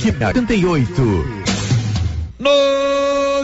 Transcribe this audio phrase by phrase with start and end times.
[0.00, 1.24] 78.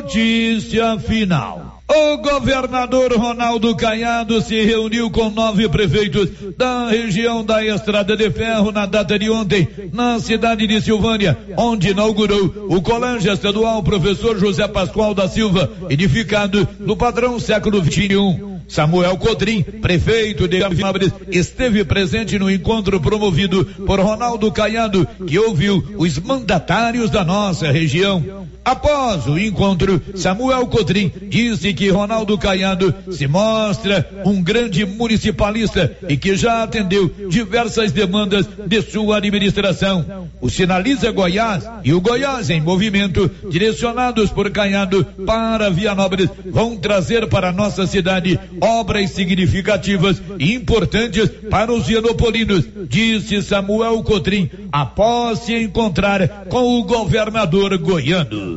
[0.05, 1.82] Notícia final.
[1.86, 8.72] O governador Ronaldo Caiado se reuniu com nove prefeitos da região da Estrada de Ferro
[8.72, 14.66] na data de ontem, na cidade de Silvânia, onde inaugurou o Colégio Estadual Professor José
[14.66, 18.45] Pascoal da Silva, edificado no padrão século XXI.
[18.69, 25.83] Samuel Codrim, prefeito de Nobres, esteve presente no encontro promovido por Ronaldo Caiado, que ouviu
[25.98, 28.47] os mandatários da nossa região.
[28.66, 36.16] Após o encontro, Samuel Codrim disse que Ronaldo Caiado se mostra um grande municipalista e
[36.16, 40.29] que já atendeu diversas demandas de sua administração.
[40.41, 47.29] O Sinaliza Goiás e o Goiás em Movimento, direcionados por Caiado para Vianópolis, vão trazer
[47.29, 55.55] para nossa cidade obras significativas e importantes para os vianopolinos, disse Samuel Codrim, após se
[55.55, 58.55] encontrar com o governador goiano.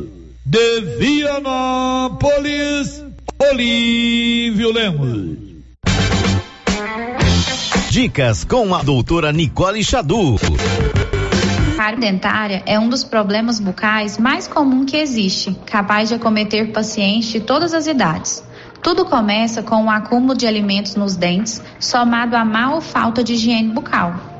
[0.50, 3.04] De Vianópolis,
[3.38, 5.38] Olívio Lemos.
[7.88, 10.40] Dicas com a doutora Nicole Xadu.
[11.76, 17.30] cárie dentária é um dos problemas bucais mais comum que existe, capaz de acometer pacientes
[17.30, 18.42] de todas as idades.
[18.82, 23.34] Tudo começa com um acúmulo de alimentos nos dentes, somado à má ou falta de
[23.34, 24.39] higiene bucal.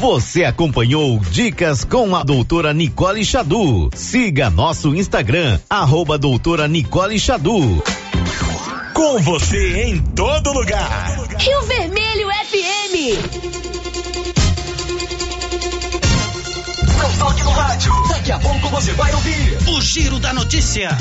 [0.00, 3.90] Você acompanhou Dicas com a doutora Nicole Xadu.
[3.94, 7.84] Siga nosso Instagram, arroba doutora Nicole Xadu.
[8.94, 11.06] Com você em todo lugar.
[11.38, 12.96] Rio Vermelho FM.
[16.96, 17.92] Não toque no rádio.
[18.08, 20.96] Daqui a pouco você vai ouvir o Giro da Notícia.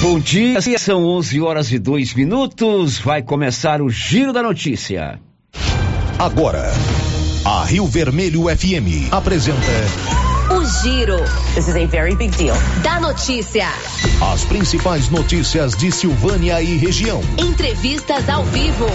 [0.00, 2.98] Bom dia, são 11 horas e 2 minutos.
[2.98, 5.18] Vai começar o Giro da Notícia.
[6.18, 6.72] Agora,
[7.44, 9.58] a Rio Vermelho FM apresenta
[10.50, 11.18] O Giro.
[11.54, 12.56] This is a very big deal.
[12.82, 13.66] Da notícia.
[14.32, 17.20] as principais notícias de Silvânia e região.
[17.38, 18.86] Entrevistas ao vivo.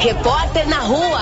[0.00, 1.20] Repórter na rua.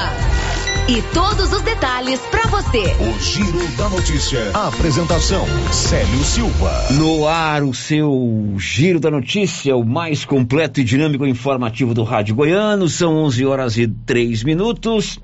[0.87, 2.83] E todos os detalhes para você.
[3.01, 4.51] O Giro da Notícia.
[4.53, 6.89] Apresentação: Célio Silva.
[6.91, 12.35] No ar, o seu Giro da Notícia, o mais completo e dinâmico informativo do Rádio
[12.35, 12.87] Goiano.
[12.89, 15.19] São 11 horas e 3 minutos.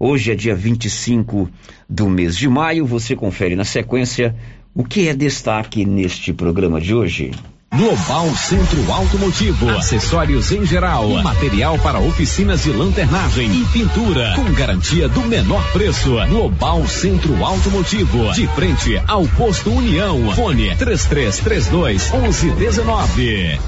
[0.00, 1.50] Hoje é dia 25
[1.88, 2.86] do mês de maio.
[2.86, 4.34] Você confere na sequência
[4.72, 7.32] o que é destaque neste programa de hoje.
[7.74, 15.08] Global Centro Automotivo, acessórios em geral, material para oficinas de lanternagem e pintura, com garantia
[15.08, 16.16] do menor preço.
[16.28, 20.32] Global Centro Automotivo, de frente ao posto União.
[20.32, 23.58] Fone 3332 1119.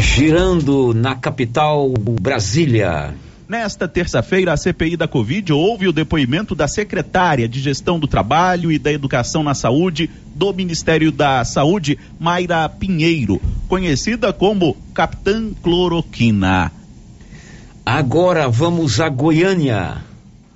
[0.00, 3.25] Girando na capital Brasília.
[3.48, 8.72] Nesta terça-feira, a CPI da Covid houve o depoimento da secretária de Gestão do Trabalho
[8.72, 16.72] e da Educação na Saúde do Ministério da Saúde, Mayra Pinheiro, conhecida como Capitã Cloroquina.
[17.84, 19.98] Agora vamos a Goiânia.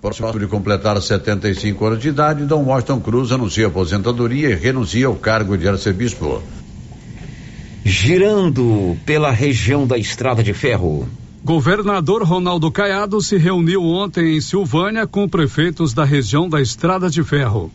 [0.03, 5.15] Próximo de completar 75 anos de idade, Dom Washington Cruz anuncia aposentadoria e renuncia ao
[5.15, 6.43] cargo de arcebispo.
[7.85, 11.09] Girando pela região da Estrada de Ferro.
[11.43, 17.25] Governador Ronaldo Caiado se reuniu ontem em Silvânia com prefeitos da região da Estrada de
[17.25, 17.71] Ferro.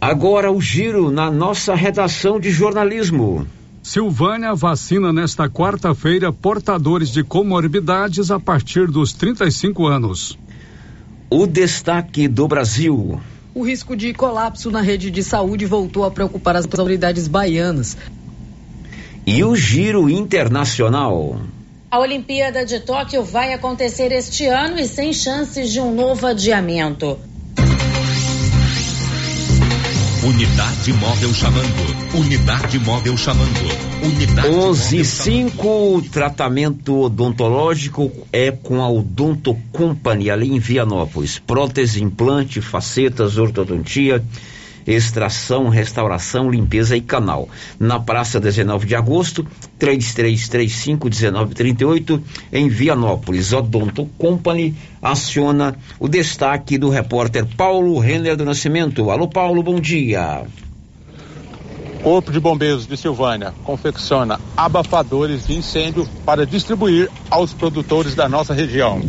[0.00, 3.46] Agora o giro na nossa redação de jornalismo.
[3.84, 10.36] Silvânia vacina nesta quarta-feira portadores de comorbidades a partir dos 35 anos.
[11.30, 13.20] O destaque do Brasil.
[13.54, 17.96] O risco de colapso na rede de saúde voltou a preocupar as autoridades baianas.
[19.24, 21.40] E o giro internacional.
[21.96, 27.18] A Olimpíada de Tóquio vai acontecer este ano e sem chances de um novo adiamento.
[30.22, 32.18] Unidade Móvel chamando.
[32.18, 34.04] Unidade Móvel chamando.
[34.04, 41.38] Unidade 11 5, tratamento odontológico é com a Odonto Company, ali em Vianópolis.
[41.38, 44.22] Prótese, implante, facetas, ortodontia,
[44.86, 47.48] extração, restauração, limpeza e canal.
[47.78, 49.46] Na praça 19 de agosto,
[49.80, 52.22] 3335-1938,
[52.52, 53.52] em Vianópolis.
[53.52, 59.10] Odonto Company aciona o destaque do repórter Paulo Renner do Nascimento.
[59.10, 60.44] Alô, Paulo, bom dia.
[62.02, 68.54] Corpo de Bombeiros de Silvânia confecciona abafadores de incêndio para distribuir aos produtores da nossa
[68.54, 69.02] região.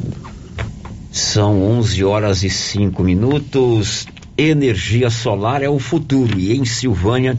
[1.12, 4.08] São 11 horas e 5 minutos.
[4.38, 7.36] Energia solar é o futuro e em Silvânia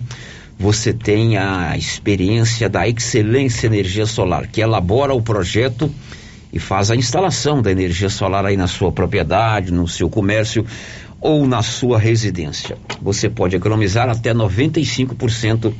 [0.58, 5.88] você tem a experiência da Excelência Energia Solar, que elabora o projeto
[6.52, 10.66] e faz a instalação da energia solar aí na sua propriedade, no seu comércio
[11.20, 12.76] ou na sua residência.
[13.00, 15.72] Você pode economizar até 95%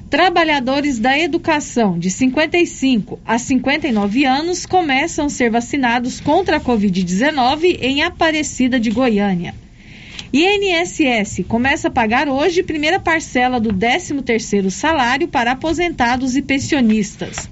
[0.09, 7.77] Trabalhadores da educação de 55 a 59 anos começam a ser vacinados contra a Covid-19
[7.79, 9.55] em Aparecida de Goiânia.
[10.33, 17.49] INSS começa a pagar hoje primeira parcela do 13º salário para aposentados e pensionistas.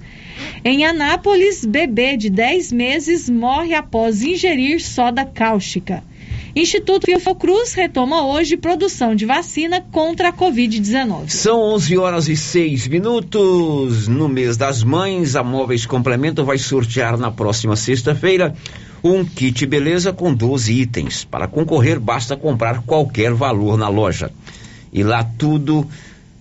[0.64, 6.02] Em Anápolis, bebê de 10 meses morre após ingerir soda cáustica.
[6.56, 11.28] Instituto Fiocruz retoma hoje produção de vacina contra a Covid-19.
[11.28, 14.08] São 11 horas e 6 minutos.
[14.08, 18.54] No mês das mães, a Móveis Complemento vai sortear na próxima sexta-feira
[19.02, 21.24] um kit beleza com 12 itens.
[21.24, 24.30] Para concorrer, basta comprar qualquer valor na loja.
[24.92, 25.86] E lá tudo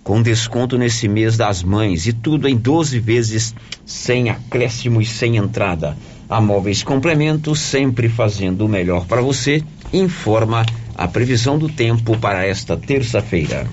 [0.04, 3.54] com desconto nesse mês das mães e tudo em 12 vezes
[3.86, 5.96] sem acréscimo e sem entrada.
[6.30, 10.66] A Móveis Complemento, sempre fazendo o melhor para você, informa
[10.96, 13.68] a previsão do tempo para esta terça-feira.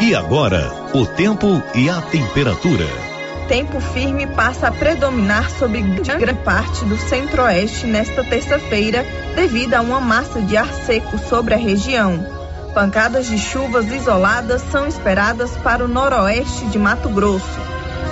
[0.00, 3.09] E agora, o tempo e a temperatura.
[3.50, 9.04] Tempo firme passa a predominar sobre grande parte do centro-oeste nesta terça-feira,
[9.34, 12.24] devido a uma massa de ar seco sobre a região.
[12.72, 17.58] Pancadas de chuvas isoladas são esperadas para o noroeste de Mato Grosso.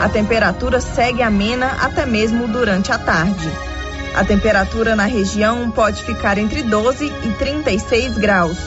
[0.01, 3.49] A temperatura segue amena até mesmo durante a tarde.
[4.17, 8.59] A temperatura na região pode ficar entre 12 e 36 graus.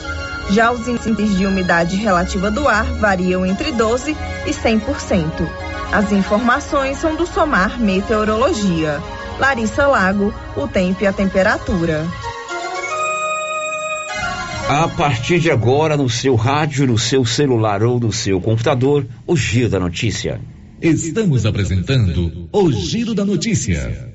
[0.48, 4.16] Já os índices de umidade relativa do ar variam entre 12
[4.46, 5.71] e 100%.
[5.92, 8.98] As informações são do Somar Meteorologia.
[9.38, 12.06] Larissa Lago, o tempo e a temperatura.
[14.70, 19.36] A partir de agora, no seu rádio, no seu celular ou no seu computador, o
[19.36, 20.40] Giro da Notícia.
[20.80, 24.14] Estamos apresentando o Giro da Notícia.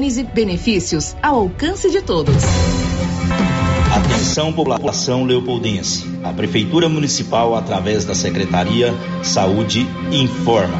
[0.01, 2.33] Gênese Benefícios ao alcance de todos.
[3.93, 6.03] Atenção população leopoldense.
[6.23, 8.91] A Prefeitura Municipal, através da Secretaria
[9.21, 10.79] Saúde, informa.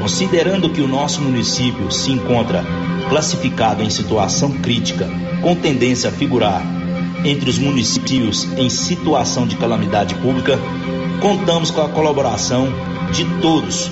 [0.00, 2.64] Considerando que o nosso município se encontra
[3.08, 5.10] classificado em situação crítica,
[5.42, 6.62] com tendência a figurar
[7.24, 10.56] entre os municípios em situação de calamidade pública,
[11.20, 12.68] contamos com a colaboração
[13.12, 13.90] de todos,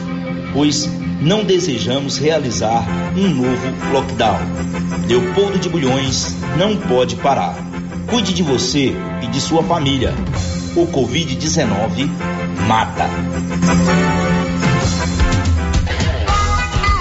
[0.52, 0.88] pois
[1.20, 2.84] não desejamos realizar
[3.16, 4.38] um novo lockdown.
[5.06, 7.56] Leopoldo de Bulhões não pode parar.
[8.08, 10.14] Cuide de você e de sua família.
[10.74, 12.08] O Covid-19
[12.66, 13.08] mata.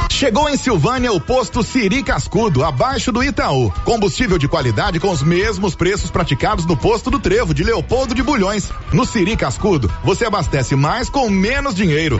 [0.10, 3.72] Chegou em Silvânia o posto Siri Cascudo, abaixo do Itaú.
[3.86, 8.22] Combustível de qualidade com os mesmos preços praticados no posto do Trevo de Leopoldo de
[8.22, 8.70] Bulhões.
[8.92, 12.20] No Siri Cascudo, você abastece mais com menos dinheiro.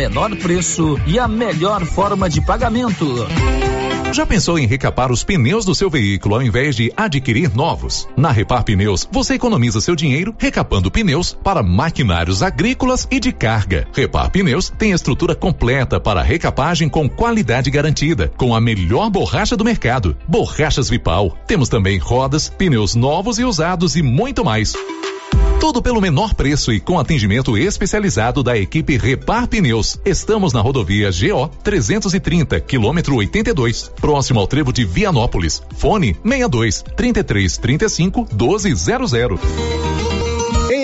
[0.01, 3.05] menor preço e a melhor forma de pagamento.
[4.11, 8.09] Já pensou em recapar os pneus do seu veículo ao invés de adquirir novos?
[8.17, 13.87] Na Repar Pneus, você economiza seu dinheiro recapando pneus para maquinários agrícolas e de carga.
[13.93, 19.63] Repar Pneus tem estrutura completa para recapagem com qualidade garantida, com a melhor borracha do
[19.63, 21.37] mercado, borrachas Vipal.
[21.45, 24.73] Temos também rodas, pneus novos e usados e muito mais.
[25.59, 29.99] Tudo pelo menor preço e com atendimento especializado da equipe Repar Pneus.
[30.03, 35.61] Estamos na rodovia GO 330, quilômetro 82, próximo ao trevo de Vianópolis.
[35.77, 40.30] Fone 62 33 35 1200.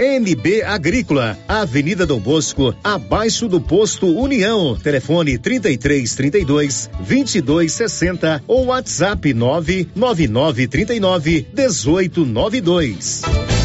[0.00, 4.76] NB Agrícola, Avenida Dom Bosco, abaixo do posto União.
[4.76, 13.55] Telefone 33 32 22 60 ou WhatsApp 999 39 18 92.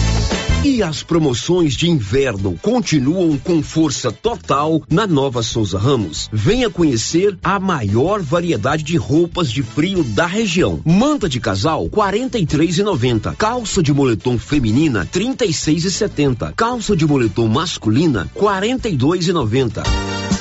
[0.63, 6.29] E as promoções de inverno continuam com força total na Nova Souza Ramos.
[6.31, 10.79] Venha conhecer a maior variedade de roupas de frio da região.
[10.85, 13.35] Manta de casal 43,90.
[13.37, 16.53] Calça de moletom feminina 36,70.
[16.53, 19.81] Calça de moletom masculina 42,90.
[19.81, 20.40] E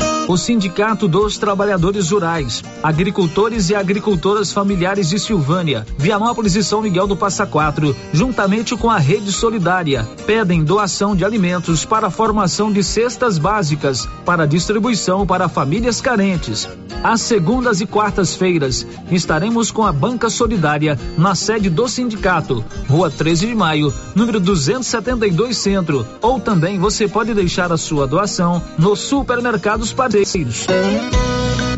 [0.27, 7.07] O Sindicato dos Trabalhadores Rurais, Agricultores e Agricultoras Familiares de Silvânia, Vianópolis e São Miguel
[7.07, 12.71] do Passa Quatro, juntamente com a Rede Solidária, pedem doação de alimentos para a formação
[12.71, 16.69] de cestas básicas para distribuição para famílias carentes.
[17.03, 23.47] Às segundas e quartas-feiras, estaremos com a Banca Solidária na sede do sindicato, Rua 13
[23.47, 29.91] de Maio, número 272 Centro, ou também você pode deixar a sua doação no supermercados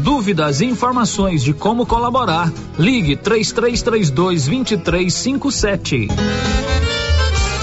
[0.01, 6.07] Dúvidas e informações de como colaborar, ligue 3332 2357.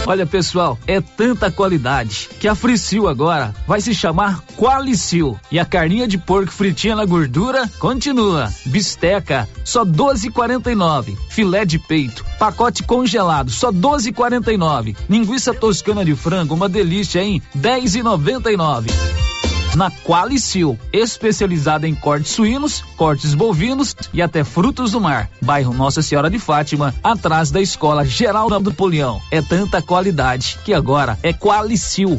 [0.07, 5.39] Olha, pessoal, é tanta qualidade que a Fricil agora vai se chamar Qualicil.
[5.53, 8.51] E a carninha de porco fritinha na gordura continua.
[8.65, 11.15] Bisteca, só 12,49.
[11.29, 14.97] Filé de peito, pacote congelado, só 12,49.
[15.09, 17.43] Linguiça toscana de frango, uma delícia, hein?
[17.55, 19.30] 10,99
[19.75, 25.31] na Qualicil, especializada em cortes suínos, cortes bovinos e até frutos do mar.
[25.41, 29.21] Bairro Nossa Senhora de Fátima, atrás da Escola Geral do Polião.
[29.31, 32.19] É tanta qualidade que agora é Qualicil.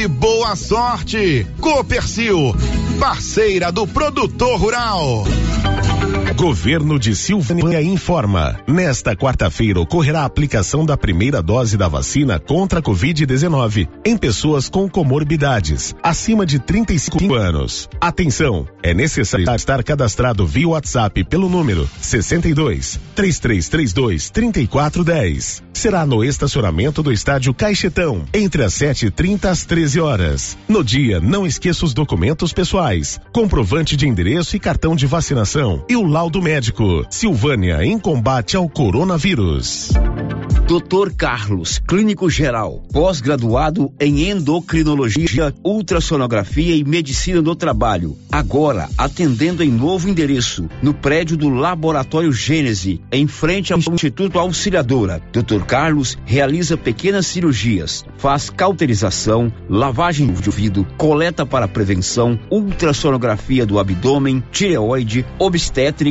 [0.01, 1.45] e boa sorte.
[1.59, 2.55] Copercil,
[2.99, 5.25] parceira do produtor rural.
[6.35, 8.57] Governo de Silvânia informa.
[8.65, 14.69] Nesta quarta-feira ocorrerá a aplicação da primeira dose da vacina contra a Covid-19 em pessoas
[14.69, 17.89] com comorbidades acima de 35 anos.
[17.99, 25.63] Atenção, é necessário estar cadastrado via WhatsApp pelo número 62 3332 3410.
[25.73, 30.57] Será no estacionamento do estádio Caixetão, entre as 7h30 às 13 horas.
[30.67, 35.95] No dia, não esqueça os documentos pessoais, comprovante de endereço e cartão de vacinação e
[35.95, 37.05] o laudo médico.
[37.09, 39.89] Silvânia em combate ao coronavírus.
[40.71, 41.11] Dr.
[41.17, 48.17] Carlos, clínico geral, pós-graduado em endocrinologia, ultrassonografia e medicina do trabalho.
[48.31, 55.21] Agora atendendo em novo endereço, no prédio do Laboratório Gênese, em frente ao Instituto Auxiliadora.
[55.33, 55.65] Dr.
[55.65, 64.41] Carlos realiza pequenas cirurgias, faz cauterização, lavagem de ouvido, coleta para prevenção, ultrassonografia do abdômen,
[64.51, 66.10] tireoide, obstétrica,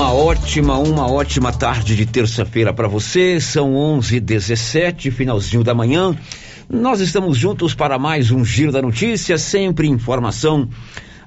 [0.00, 3.38] Uma ótima, uma ótima tarde de terça-feira para você.
[3.38, 6.16] São 11:17, finalzinho da manhã.
[6.70, 10.70] Nós estamos juntos para mais um Giro da Notícia, sempre informação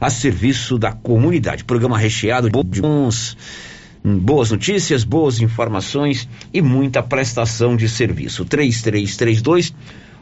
[0.01, 1.63] a serviço da comunidade.
[1.63, 3.38] Programa recheado de bons,
[4.03, 8.43] boas notícias, boas informações e muita prestação de serviço.
[8.43, 9.71] 3332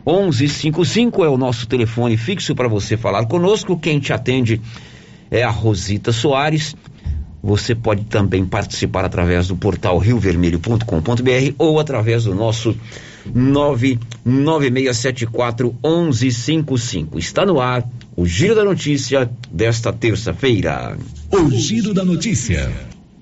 [0.06, 3.80] 1155 é o nosso telefone fixo para você falar conosco.
[3.80, 4.60] Quem te atende
[5.32, 6.76] é a Rosita Soares.
[7.44, 12.78] Você pode também participar através do portal riovermelho.com.br ou através do nosso
[13.34, 17.18] 99674 1155.
[17.18, 17.84] Está no ar
[18.16, 20.96] o Giro da Notícia desta terça-feira.
[21.32, 22.72] O Giro da Notícia.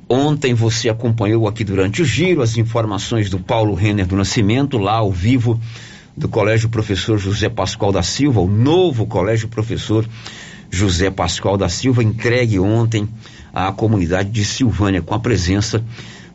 [0.09, 4.95] Ontem você acompanhou aqui durante o giro as informações do Paulo Renner do Nascimento, lá
[4.95, 5.61] ao vivo,
[6.17, 10.03] do Colégio Professor José Pascoal da Silva, o novo Colégio Professor
[10.71, 13.07] José Pascoal da Silva, entregue ontem
[13.67, 15.83] à comunidade de Silvânia, com a presença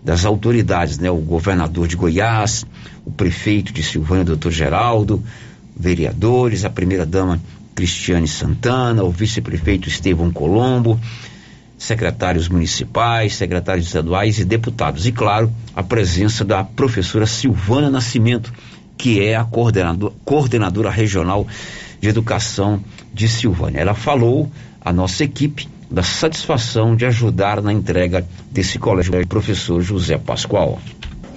[0.04, 1.10] das autoridades, né?
[1.10, 2.64] O governador de Goiás,
[3.04, 5.22] o prefeito de Silvânia, doutor Geraldo,
[5.76, 7.40] vereadores, a primeira-dama
[7.74, 11.00] Cristiane Santana, o vice-prefeito Estevão Colombo,
[11.76, 15.06] secretários municipais, secretários estaduais e deputados.
[15.06, 18.52] E, claro, a presença da professora Silvana Nascimento,
[18.96, 21.46] que é a coordenador, coordenadora regional
[22.00, 22.80] de educação
[23.12, 23.80] de Silvânia.
[23.80, 30.18] Ela falou à nossa equipe da satisfação de ajudar na entrega desse colégio professor José
[30.18, 30.80] Pascoal.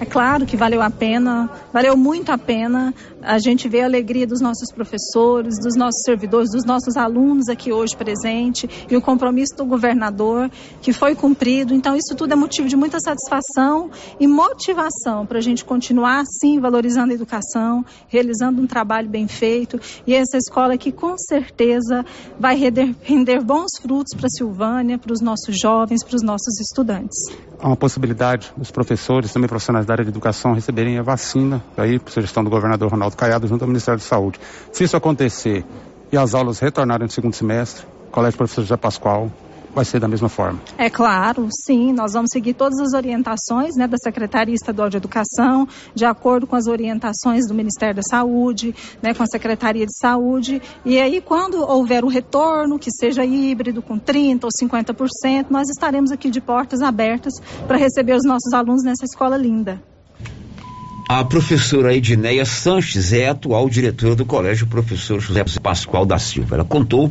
[0.00, 2.92] É claro que valeu a pena, valeu muito a pena.
[3.22, 7.72] A gente vê a alegria dos nossos professores, dos nossos servidores, dos nossos alunos aqui
[7.72, 10.50] hoje presente e o compromisso do governador
[10.80, 11.74] que foi cumprido.
[11.74, 16.60] Então, isso tudo é motivo de muita satisfação e motivação para a gente continuar, sim,
[16.60, 22.04] valorizando a educação, realizando um trabalho bem feito e essa escola que com certeza
[22.38, 27.18] vai render, bons frutos para a Silvânia, para os nossos jovens, para os nossos estudantes.
[27.60, 31.98] Há uma possibilidade dos professores, também profissionais da área de educação, receberem a vacina aí,
[31.98, 34.40] por sugestão do governador Ronaldo Caiado, junto ao Ministério da Saúde.
[34.72, 35.64] Se isso acontecer
[36.10, 39.30] e as aulas retornarem no segundo semestre, o Colégio Professor José Pascoal
[39.74, 40.60] vai ser da mesma forma?
[40.76, 41.92] É claro, sim.
[41.92, 46.56] Nós vamos seguir todas as orientações né, da Secretaria Estadual de Educação, de acordo com
[46.56, 50.60] as orientações do Ministério da Saúde, né, com a Secretaria de Saúde.
[50.84, 56.10] E aí, quando houver o retorno, que seja híbrido, com 30% ou 50%, nós estaremos
[56.10, 57.34] aqui de portas abertas
[57.66, 59.80] para receber os nossos alunos nessa escola linda.
[61.08, 66.56] A professora Edneia Sanches é atual diretora do Colégio Professor José Pascoal da Silva.
[66.56, 67.10] Ela contou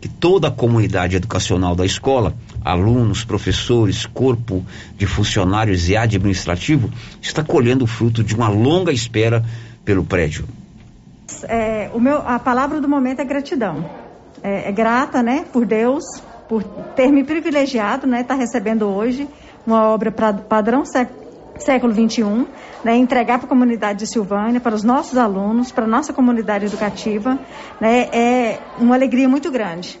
[0.00, 4.64] que toda a comunidade educacional da escola, alunos, professores, corpo
[4.96, 6.88] de funcionários e administrativo,
[7.20, 9.44] está colhendo o fruto de uma longa espera
[9.84, 10.46] pelo prédio.
[11.42, 13.84] É, o meu, a palavra do momento é gratidão.
[14.40, 16.04] É, é grata, né, por Deus,
[16.48, 16.62] por
[16.94, 19.26] ter me privilegiado, né, estar tá recebendo hoje
[19.66, 21.21] uma obra pra, padrão século
[21.58, 22.46] XXI,
[22.84, 26.66] né, entregar para a comunidade de Silvânia, para os nossos alunos, para a nossa comunidade
[26.66, 27.38] educativa,
[27.80, 30.00] né, é uma alegria muito grande.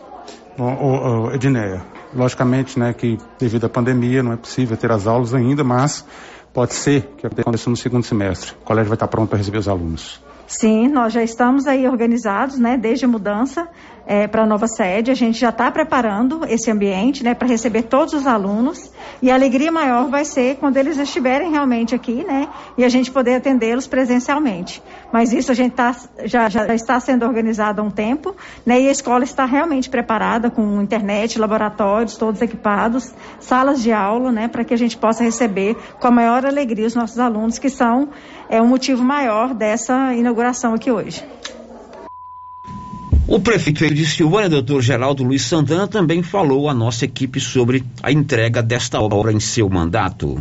[0.56, 1.82] Bom, Edneia,
[2.14, 6.04] logicamente né, que devido à pandemia não é possível ter as aulas ainda, mas
[6.52, 8.52] pode ser que aconteça no segundo semestre.
[8.60, 10.20] O colégio vai estar pronto para receber os alunos.
[10.46, 13.66] Sim, nós já estamos aí organizados, né, desde a mudança
[14.06, 15.10] é, para a nova sede.
[15.10, 18.90] A gente já está preparando esse ambiente, né, para receber todos os alunos.
[19.20, 23.10] E a alegria maior vai ser quando eles estiverem realmente aqui, né, e a gente
[23.10, 24.82] poder atendê-los presencialmente.
[25.12, 28.34] Mas isso a gente tá, já, já está sendo organizado há um tempo,
[28.66, 34.32] né, e a escola está realmente preparada com internet, laboratórios todos equipados, salas de aula,
[34.32, 37.70] né, para que a gente possa receber com a maior alegria os nossos alunos, que
[37.70, 38.08] são
[38.48, 41.24] é, um motivo maior dessa inauguração aqui hoje.
[43.32, 48.12] O prefeito de Silvânia, doutor Geraldo Luiz Santana, também falou à nossa equipe sobre a
[48.12, 50.38] entrega desta obra em seu mandato.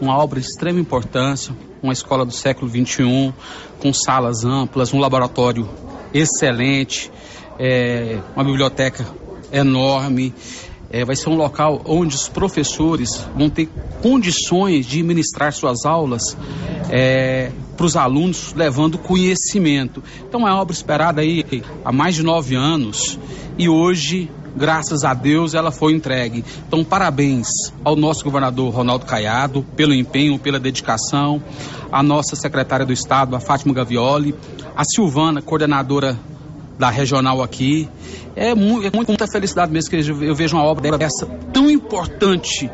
[0.00, 3.34] Uma obra de extrema importância, uma escola do século XXI,
[3.80, 5.68] com salas amplas, um laboratório
[6.14, 7.10] excelente,
[7.58, 9.04] é, uma biblioteca
[9.50, 10.32] enorme,
[10.92, 13.68] é, vai ser um local onde os professores vão ter
[14.02, 16.36] condições de ministrar suas aulas
[16.90, 20.02] é, para os alunos, levando conhecimento.
[20.28, 21.44] Então é uma obra esperada aí
[21.82, 23.18] há mais de nove anos
[23.58, 26.44] e hoje graças a Deus ela foi entregue.
[26.68, 27.48] Então, parabéns
[27.82, 31.42] ao nosso governador Ronaldo Caiado pelo empenho, pela dedicação,
[31.90, 34.34] a nossa secretária do Estado, a Fátima Gavioli,
[34.76, 36.18] a Silvana, coordenadora
[36.78, 37.88] da regional aqui.
[38.34, 42.70] É, muito, é muita felicidade mesmo que eu vejo uma obra dessa tão importante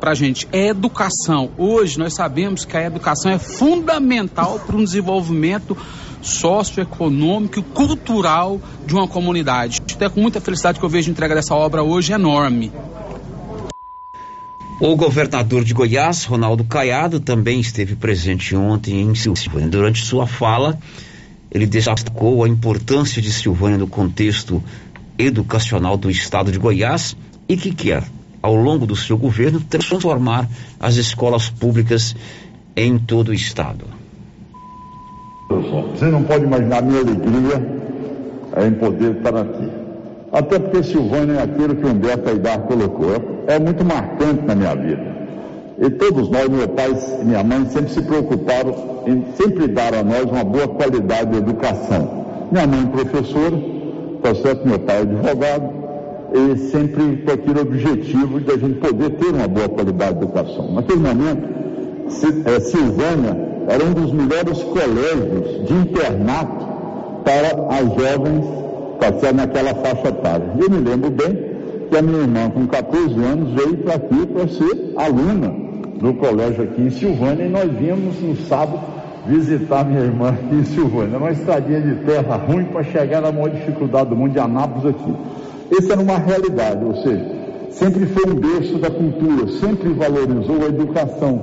[0.00, 0.48] para a gente.
[0.52, 1.50] É educação.
[1.56, 5.76] Hoje nós sabemos que a educação é fundamental para um desenvolvimento
[6.20, 9.80] socioeconômico e cultural de uma comunidade.
[10.00, 12.72] É com muita felicidade que eu vejo a entrega dessa obra hoje enorme.
[14.80, 19.68] O governador de Goiás, Ronaldo Caiado, também esteve presente ontem em Silvânia.
[19.68, 20.76] Durante sua fala,
[21.52, 24.62] ele destacou a importância de Silvânia no contexto
[25.18, 27.14] educacional do estado de Goiás
[27.46, 28.02] e que quer,
[28.40, 30.48] ao longo do seu governo, transformar
[30.80, 32.16] as escolas públicas
[32.74, 33.84] em todo o estado.
[35.50, 37.82] Você não pode imaginar a minha alegria
[38.66, 39.70] em poder estar aqui.
[40.32, 43.44] Até porque Silvânia é aquilo que Humberto Aidar colocou.
[43.46, 45.21] É muito marcante na minha vida.
[45.82, 50.04] E todos nós, meu pai e minha mãe, sempre se preocuparam em sempre dar a
[50.04, 52.24] nós uma boa qualidade de educação.
[52.52, 53.60] Minha mãe professora,
[54.22, 54.64] tá?
[54.64, 55.70] Meu pai advogado,
[56.32, 60.72] e sempre com aquele objetivo de a gente poder ter uma boa qualidade de educação.
[60.72, 61.48] Naquele momento,
[62.44, 66.64] é, Silvânia era um dos melhores colégios de internato
[67.24, 68.44] para as jovens,
[69.00, 69.32] tá?
[69.32, 70.46] Naquela faixa etária.
[70.60, 71.36] Eu me lembro bem
[71.90, 75.61] que a minha irmã, com 14 anos, veio para aqui para ser aluna
[76.02, 78.80] do colégio aqui em Silvânia e nós viemos no sábado
[79.24, 81.16] visitar minha irmã aqui em Silvânia.
[81.16, 85.14] Uma estradinha de terra ruim para chegar na maior dificuldade do mundo de Anápolis aqui.
[85.78, 87.24] Essa era uma realidade, ou seja,
[87.70, 91.40] sempre foi um berço da cultura, sempre valorizou a educação.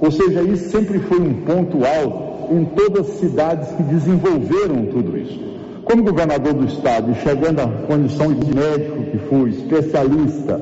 [0.00, 5.16] Ou seja, isso sempre foi um ponto alto em todas as cidades que desenvolveram tudo
[5.16, 5.38] isso.
[5.84, 10.60] Como governador do estado, chegando à condição de médico que fui, especialista,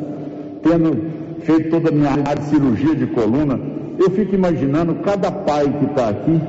[0.62, 1.07] tendo
[1.42, 3.59] feito toda a minha área de cirurgia de coluna,
[3.98, 6.40] eu fico imaginando cada pai que está aqui,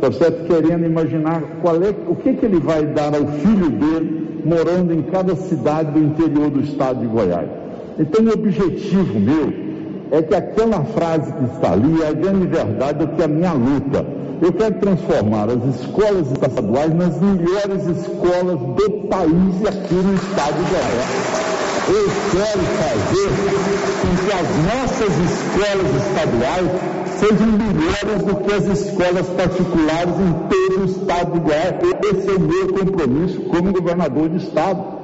[0.00, 0.46] tá certo?
[0.46, 5.02] Querendo imaginar qual é, o que, que ele vai dar ao filho dele morando em
[5.02, 7.48] cada cidade do interior do estado de Goiás.
[7.98, 9.52] Então, o objetivo meu
[10.10, 13.28] é que aquela frase que está ali é a grande verdade do que é a
[13.28, 14.06] minha luta.
[14.40, 20.54] Eu quero transformar as escolas estaduais nas melhores escolas do país e aqui no estado
[20.54, 21.55] de Goiás
[21.88, 23.28] eu quero fazer
[24.02, 26.70] com que as nossas escolas estaduais
[27.18, 31.74] sejam melhores do que as escolas particulares em todo o estado de Goiás.
[32.04, 34.96] Esse é o meu compromisso como governador de estado.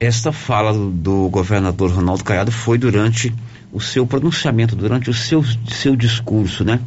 [0.00, 3.34] esta fala do, do governador Ronaldo Caiado foi durante
[3.70, 6.80] o seu pronunciamento, durante o seu, seu discurso, né?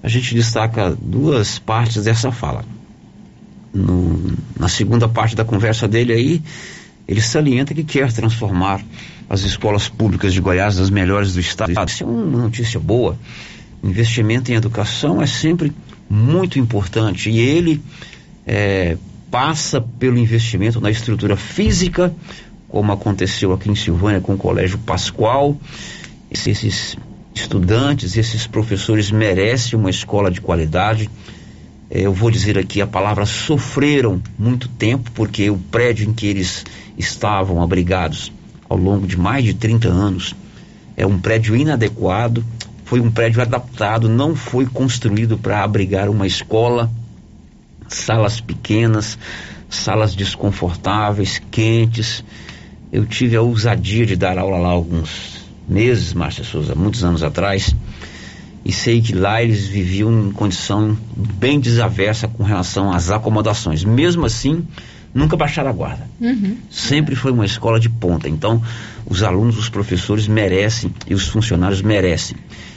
[0.00, 2.64] A gente destaca duas partes dessa fala.
[3.72, 6.42] No, na segunda parte da conversa dele aí,
[7.06, 8.82] ele salienta que quer transformar
[9.28, 11.72] as escolas públicas de Goiás das melhores do estado.
[11.86, 13.18] Isso é uma notícia boa.
[13.82, 15.72] Investimento em educação é sempre
[16.08, 17.82] muito importante e ele
[18.46, 18.96] é,
[19.30, 22.14] passa pelo investimento na estrutura física,
[22.68, 25.56] como aconteceu aqui em Silvânia com o Colégio Pascoal.
[26.30, 26.96] Esses
[27.34, 31.08] estudantes, esses professores merecem uma escola de qualidade.
[31.90, 36.26] É, eu vou dizer aqui a palavra sofreram muito tempo, porque o prédio em que
[36.26, 36.64] eles
[36.96, 38.32] estavam abrigados
[38.68, 40.34] ao longo de mais de 30 anos
[40.96, 42.44] é um prédio inadequado,
[42.84, 46.90] foi um prédio adaptado, não foi construído para abrigar uma escola
[47.88, 49.18] salas pequenas,
[49.68, 52.24] salas desconfortáveis, quentes.
[52.92, 57.74] Eu tive a ousadia de dar aula lá alguns meses, Márcia Souza, muitos anos atrás,
[58.68, 63.82] e sei que lá eles viviam em condição bem desaversa com relação às acomodações.
[63.82, 64.62] Mesmo assim,
[65.14, 66.06] nunca baixaram a guarda.
[66.20, 66.58] Uhum.
[66.70, 68.28] Sempre foi uma escola de ponta.
[68.28, 68.62] Então,
[69.06, 72.36] os alunos, os professores merecem e os funcionários merecem.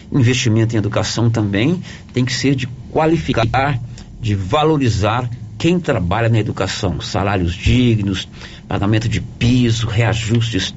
[0.09, 1.81] Investimento em educação também
[2.13, 3.77] tem que ser de qualificar
[4.21, 8.29] de valorizar quem trabalha na educação, salários dignos,
[8.65, 10.73] pagamento de piso, reajustes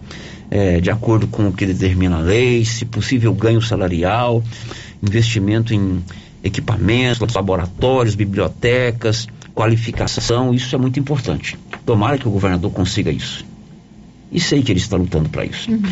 [0.51, 4.43] é, de acordo com o que determina a lei, se possível ganho salarial,
[5.05, 6.03] investimento em
[6.43, 11.57] equipamentos, laboratórios, bibliotecas, qualificação, isso é muito importante.
[11.87, 13.45] Tomara que o governador consiga isso.
[14.33, 15.71] E sei que ele está lutando para isso.
[15.71, 15.83] Uhum.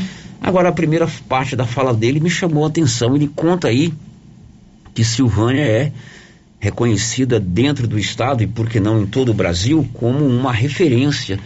[0.40, 3.14] Agora, a primeira parte da fala dele me chamou a atenção.
[3.14, 3.94] Ele conta aí
[4.92, 5.92] que Silvânia é
[6.58, 11.38] reconhecida dentro do Estado e, por que não, em todo o Brasil, como uma referência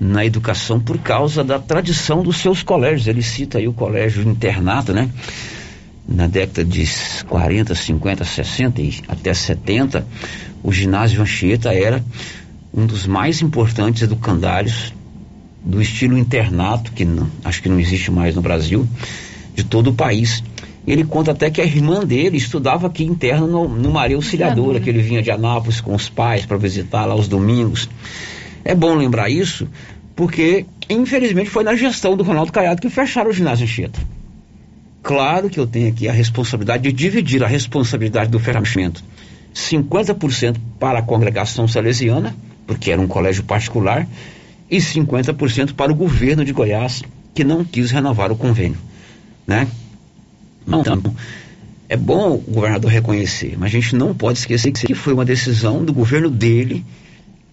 [0.00, 3.06] na educação por causa da tradição dos seus colégios.
[3.06, 5.08] Ele cita aí o colégio internato, né?
[6.06, 6.84] Na década de
[7.28, 10.06] 40, 50, 60 e até 70,
[10.62, 12.04] o ginásio Anchieta era
[12.74, 14.92] um dos mais importantes educandários
[15.64, 18.86] do estilo internato, que não, acho que não existe mais no Brasil,
[19.54, 20.42] de todo o país.
[20.84, 24.90] Ele conta até que a irmã dele estudava aqui interno no, no Maria Auxiliadora, que
[24.90, 27.88] ele vinha de Anápolis com os pais para visitar lá aos domingos.
[28.64, 29.68] É bom lembrar isso,
[30.16, 34.00] porque infelizmente foi na gestão do Ronaldo Caiado que fecharam o ginásio Anchieta.
[35.02, 39.02] Claro que eu tenho aqui a responsabilidade de dividir a responsabilidade do fechamento.
[39.54, 42.34] 50% para a congregação salesiana,
[42.66, 44.06] porque era um colégio particular,
[44.70, 47.02] e 50% para o governo de Goiás,
[47.34, 48.78] que não quis renovar o convênio,
[49.46, 49.68] né?
[50.66, 51.02] Então,
[51.88, 55.84] é bom o governador reconhecer, mas a gente não pode esquecer que foi uma decisão
[55.84, 56.84] do governo dele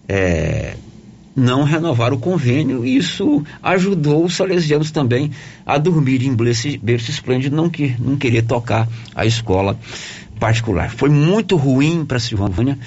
[0.08, 0.76] é,
[1.34, 5.30] não renovar o convênio e isso ajudou os salesianos também
[5.64, 6.68] a dormir em berço,
[7.10, 9.78] esplêndido, não, que, não querer tocar a escola
[10.38, 10.90] particular.
[10.90, 12.78] Foi muito ruim para Silvânia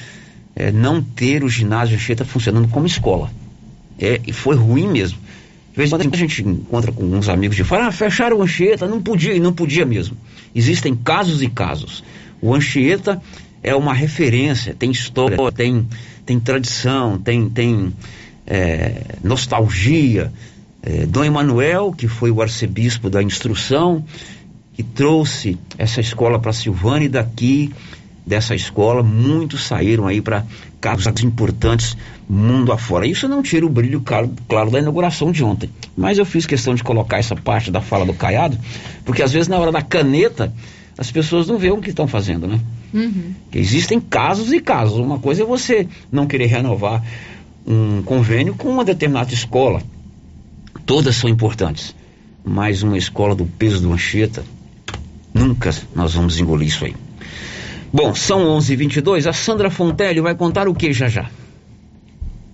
[0.56, 3.32] é, não ter o ginásio Anchieta funcionando como escola.
[4.00, 5.18] É, e foi ruim mesmo.
[5.72, 8.44] De vez em quando a gente encontra com uns amigos de fora, ah, fecharam o
[8.44, 10.16] Anchieta, não podia, e não podia mesmo.
[10.54, 12.04] Existem casos e casos.
[12.42, 13.22] O Anchieta
[13.64, 15.88] é uma referência, tem história, tem,
[16.26, 17.94] tem tradição, tem, tem
[18.46, 20.32] é, nostalgia.
[20.82, 24.04] É, Dom Emanuel, que foi o arcebispo da instrução,
[24.74, 27.72] que trouxe essa escola para Silvânia e daqui
[28.26, 30.46] dessa escola, muitos saíram aí para
[30.80, 31.96] cargos importantes
[32.28, 33.06] mundo afora.
[33.06, 35.70] Isso não tira o brilho claro, claro, da inauguração de ontem.
[35.96, 38.58] Mas eu fiz questão de colocar essa parte da fala do Caiado,
[39.06, 40.54] porque às vezes na hora da caneta
[40.98, 42.60] as pessoas não veem o que estão fazendo, né?
[42.94, 43.34] Uhum.
[43.54, 45.00] Existem casos e casos.
[45.00, 47.04] Uma coisa é você não querer renovar
[47.66, 49.82] um convênio com uma determinada escola.
[50.86, 51.96] Todas são importantes.
[52.44, 54.44] Mas uma escola do peso do Anchieta,
[55.34, 56.96] nunca nós vamos engolir isso aí.
[57.92, 59.28] Bom, são 11h22.
[59.28, 61.30] A Sandra Fontelli vai contar o que já já?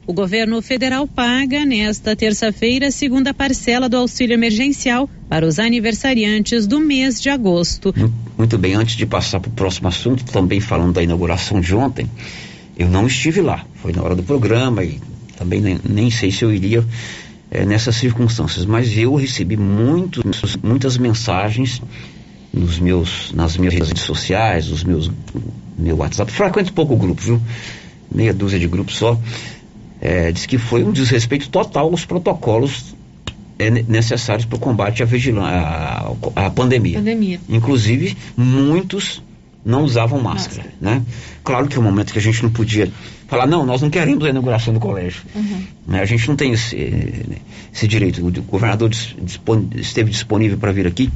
[0.06, 6.66] O governo federal paga nesta terça-feira a segunda parcela do auxílio emergencial para os aniversariantes
[6.66, 7.94] do mês de agosto.
[8.36, 12.10] Muito bem, antes de passar para o próximo assunto, também falando da inauguração de ontem,
[12.80, 13.66] eu não estive lá.
[13.76, 15.02] Foi na hora do programa e
[15.38, 16.84] também nem, nem sei se eu iria
[17.52, 21.82] é, nessas circunstâncias, mas eu recebi muitos, muitas mensagens
[22.54, 25.12] nos meus, nas minhas redes sociais, os meus
[25.78, 26.32] meu WhatsApp.
[26.32, 27.42] Frequento pouco grupo, viu?
[28.10, 29.20] Meia dúzia de grupos só.
[30.02, 32.96] É, diz que foi um desrespeito total aos protocolos
[33.58, 35.52] é, necessários para o combate à, vigilância,
[36.36, 36.98] à, pandemia.
[36.98, 37.42] pandemia.
[37.50, 39.22] Inclusive, muitos
[39.70, 41.04] não usavam máscara, máscara, né?
[41.44, 42.92] Claro que é um momento que a gente não podia
[43.28, 45.22] falar, não, nós não queremos a inauguração do colégio.
[45.36, 45.64] Uhum.
[45.88, 46.02] Né?
[46.02, 46.76] A gente não tem esse,
[47.74, 48.26] esse direito.
[48.26, 48.90] O governador
[49.76, 51.10] esteve disponível para vir aqui,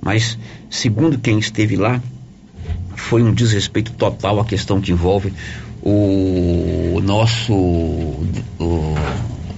[0.00, 0.38] mas,
[0.68, 2.00] segundo quem esteve lá,
[2.94, 5.32] foi um desrespeito total à questão que envolve
[5.82, 7.52] o nosso.
[7.54, 8.94] O,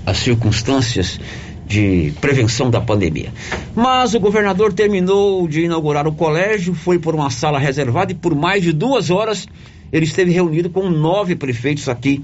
[0.06, 1.18] as circunstâncias
[1.66, 3.32] de prevenção da pandemia.
[3.74, 8.34] Mas o governador terminou de inaugurar o colégio, foi por uma sala reservada e por
[8.34, 9.48] mais de duas horas
[9.92, 12.22] ele esteve reunido com nove prefeitos aqui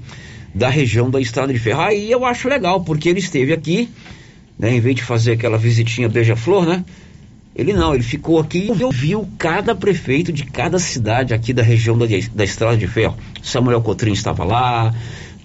[0.55, 1.81] da região da Estrada de Ferro.
[1.81, 3.89] Aí eu acho legal, porque ele esteve aqui,
[4.57, 6.85] né, em vez de fazer aquela visitinha beija-flor, né?
[7.55, 11.97] Ele não, ele ficou aqui e ouviu cada prefeito de cada cidade aqui da região
[11.97, 13.15] da, da Estrada de Ferro.
[13.43, 14.93] Samuel Cotrim estava lá,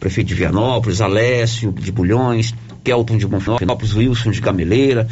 [0.01, 2.55] prefeito de Vianópolis, Alessio de Bulhões,
[2.89, 5.07] Kelton de Bonfinópolis, Wilson de Gameleira,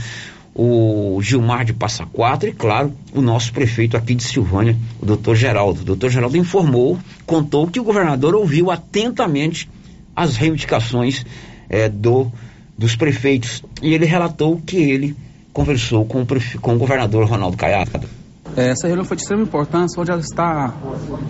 [0.55, 5.37] o Gilmar de Passa Quatro e, claro, o nosso prefeito aqui de Silvânia, o doutor
[5.37, 5.83] Geraldo.
[5.83, 9.69] O doutor Geraldo informou, contou que o governador ouviu atentamente
[10.15, 11.27] as reivindicações
[11.69, 12.33] é, do,
[12.79, 15.15] dos prefeitos e ele relatou que ele
[15.53, 16.27] conversou com o,
[16.63, 18.09] com o governador Ronaldo Caiado.
[18.57, 20.75] É, essa reunião foi de extrema importância, onde ela está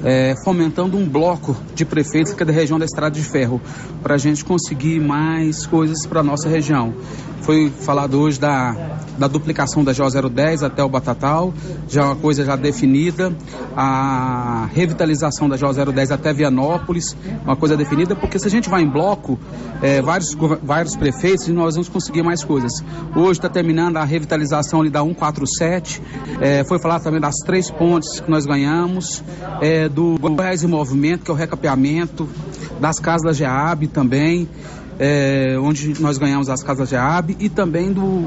[0.05, 3.61] é, fomentando um bloco de prefeitos que é da região da Estrada de Ferro,
[4.02, 6.94] para a gente conseguir mais coisas para a nossa região.
[7.42, 11.55] Foi falado hoje da, da duplicação da GO010 até o Batatal,
[11.88, 13.33] já é uma coisa já definida.
[13.76, 18.90] A revitalização da GO010 até Vianópolis, uma coisa definida, porque se a gente vai em
[18.90, 19.38] bloco,
[19.81, 22.72] é, vários, vários prefeitos, nós vamos conseguir mais coisas.
[23.14, 26.02] Hoje está terminando a revitalização ali da 147,
[26.40, 29.23] é, foi falar também das três pontes que nós ganhamos,
[29.61, 32.29] é, do Goiás em Movimento, que é o recapeamento,
[32.81, 34.49] das casas da GEAB também
[34.99, 38.27] é, onde nós ganhamos as casas de AB e também do,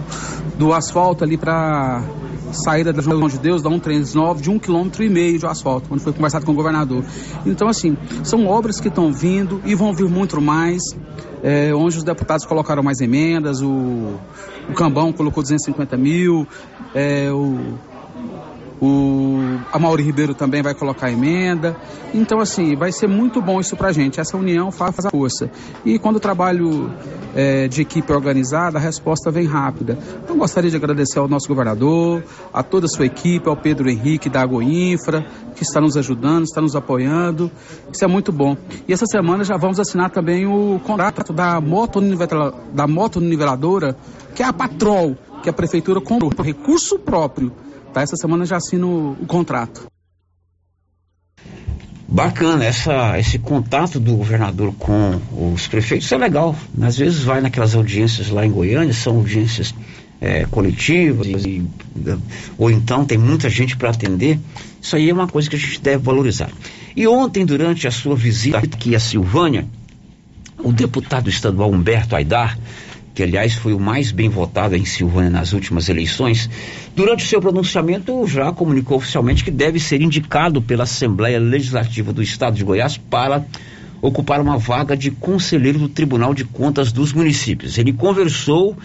[0.58, 2.04] do asfalto ali para
[2.52, 6.04] saída da João de Deus, da 139, de um quilômetro e meio de asfalto, onde
[6.04, 7.04] foi conversado com o governador.
[7.46, 10.82] Então, assim, são obras que estão vindo e vão vir muito mais,
[11.44, 14.16] é, onde os deputados colocaram mais emendas, o,
[14.68, 16.48] o Cambão colocou 250 mil,
[16.96, 17.78] é, o
[18.82, 21.76] o, a Mauri Ribeiro também vai colocar emenda.
[22.14, 24.20] Então, assim, vai ser muito bom isso pra gente.
[24.20, 25.52] Essa união faz a força.
[25.86, 26.92] E quando o trabalho
[27.36, 29.98] é, de equipe é organizado, a resposta vem rápida.
[30.24, 34.30] Então, gostaria de agradecer ao nosso governador, a toda a sua equipe, ao Pedro Henrique
[34.30, 37.52] da Agoinfra, que está nos ajudando, está nos apoiando.
[37.92, 38.56] Isso é muito bom.
[38.88, 42.00] E essa semana já vamos assinar também o contrato da moto,
[42.74, 43.96] da moto niveladora,
[44.34, 47.52] que é a Patrol, que a prefeitura comprou recurso próprio
[47.94, 48.02] Tá?
[48.02, 49.88] Essa semana já assino o contrato.
[52.12, 55.22] Bacana, essa, esse contato do governador com
[55.54, 56.56] os prefeitos é legal.
[56.82, 59.76] Às vezes vai naquelas audiências lá em Goiânia, são audiências
[60.20, 61.64] é, coletivas, e,
[62.58, 64.40] ou então tem muita gente para atender.
[64.82, 66.50] Isso aí é uma coisa que a gente deve valorizar.
[66.96, 69.68] E ontem, durante a sua visita aqui a Silvânia,
[70.58, 72.58] o deputado estadual Humberto Aidar
[73.20, 76.50] que aliás foi o mais bem votado em Silvânia nas últimas eleições,
[76.96, 82.56] durante seu pronunciamento já comunicou oficialmente que deve ser indicado pela Assembleia Legislativa do Estado
[82.56, 83.44] de Goiás para
[84.02, 87.78] ocupar uma vaga de conselheiro do Tribunal de Contas dos Municípios.
[87.78, 88.78] Ele conversou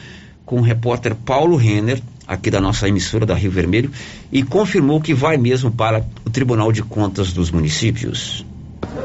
[0.45, 3.93] com o repórter Paulo Renner, aqui da nossa emissora da Rio Vermelho,
[4.33, 8.45] e confirmou que vai mesmo para o Tribunal de Contas dos Municípios.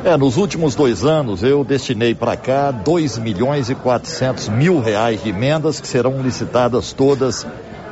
[0.04, 5.22] É, nos últimos dois anos eu destinei para cá 2 milhões e 400 mil reais
[5.22, 7.46] de emendas que serão licitadas todas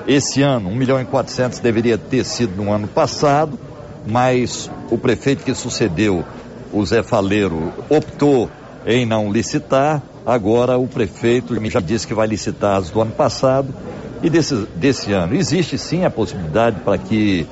[0.07, 0.69] esse ano.
[0.69, 3.59] 1 milhão e 400 deveria ter sido no ano passado,
[4.05, 6.23] mas o prefeito que sucedeu,
[6.71, 8.49] o Zé Faleiro, optou
[8.85, 10.01] em não licitar.
[10.25, 13.73] Agora o prefeito já disse que vai licitar as do ano passado
[14.23, 15.35] e desse, desse ano.
[15.35, 17.45] Existe sim a possibilidade para que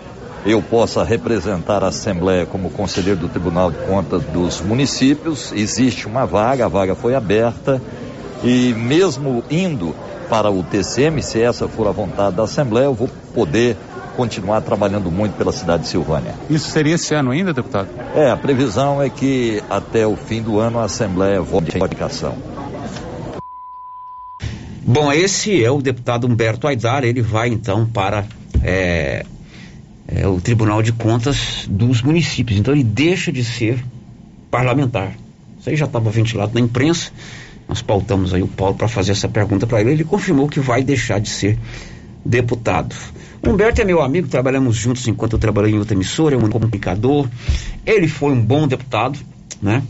[0.45, 5.51] eu possa representar a Assembleia como conselheiro do Tribunal de Contas dos municípios.
[5.51, 7.81] Existe uma vaga, a vaga foi aberta
[8.43, 9.95] e mesmo indo
[10.29, 13.75] para o TCM, se essa for a vontade da Assembleia, eu vou poder
[14.15, 16.33] continuar trabalhando muito pela cidade de Silvânia.
[16.49, 17.89] Isso seria esse ano ainda, deputado?
[18.15, 22.35] É, a previsão é que até o fim do ano a Assembleia vote a indicação.
[24.81, 28.25] Bom, esse é o deputado Humberto Aidar, ele vai então para
[28.63, 29.25] é,
[30.07, 32.59] é, o Tribunal de Contas dos municípios.
[32.59, 33.83] Então ele deixa de ser
[34.51, 35.15] parlamentar.
[35.59, 37.11] Isso aí já estava ventilado na imprensa.
[37.67, 39.91] Nós pautamos aí o Paulo para fazer essa pergunta para ele.
[39.91, 41.57] Ele confirmou que vai deixar de ser
[42.23, 42.95] deputado.
[43.43, 47.27] Humberto é meu amigo, trabalhamos juntos enquanto eu trabalhei em outra emissora, é um comunicador.
[47.85, 49.19] Ele foi um bom deputado,
[49.61, 49.83] né?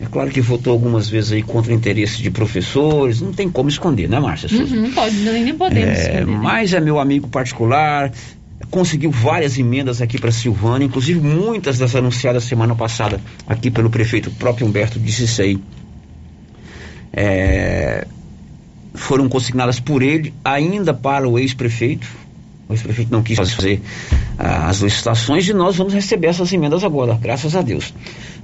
[0.00, 3.68] É claro que votou algumas vezes aí contra o interesse de professores, não tem como
[3.68, 4.48] esconder, né, Márcia?
[4.50, 6.26] Uhum, pode, nem podemos é, esconder.
[6.26, 6.40] Né?
[6.42, 8.10] Mas é meu amigo particular,
[8.68, 14.30] conseguiu várias emendas aqui para Silvânia, inclusive muitas das anunciadas semana passada aqui pelo prefeito
[14.32, 15.58] próprio Humberto disse isso aí.
[17.12, 18.06] é,
[18.94, 22.08] foram consignadas por ele ainda para o ex-prefeito.
[22.68, 23.82] O ex-prefeito não quis fazer
[24.38, 27.92] ah, as licitações e nós vamos receber essas emendas agora, graças a Deus.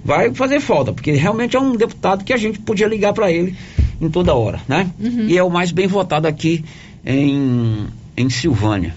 [0.04, 3.56] Vai fazer falta, porque realmente é um deputado que a gente podia ligar para ele
[4.00, 4.90] em toda hora, né?
[4.98, 5.26] Uhum.
[5.28, 6.64] E é o mais bem votado aqui
[7.04, 7.86] em,
[8.16, 8.94] em Silvânia.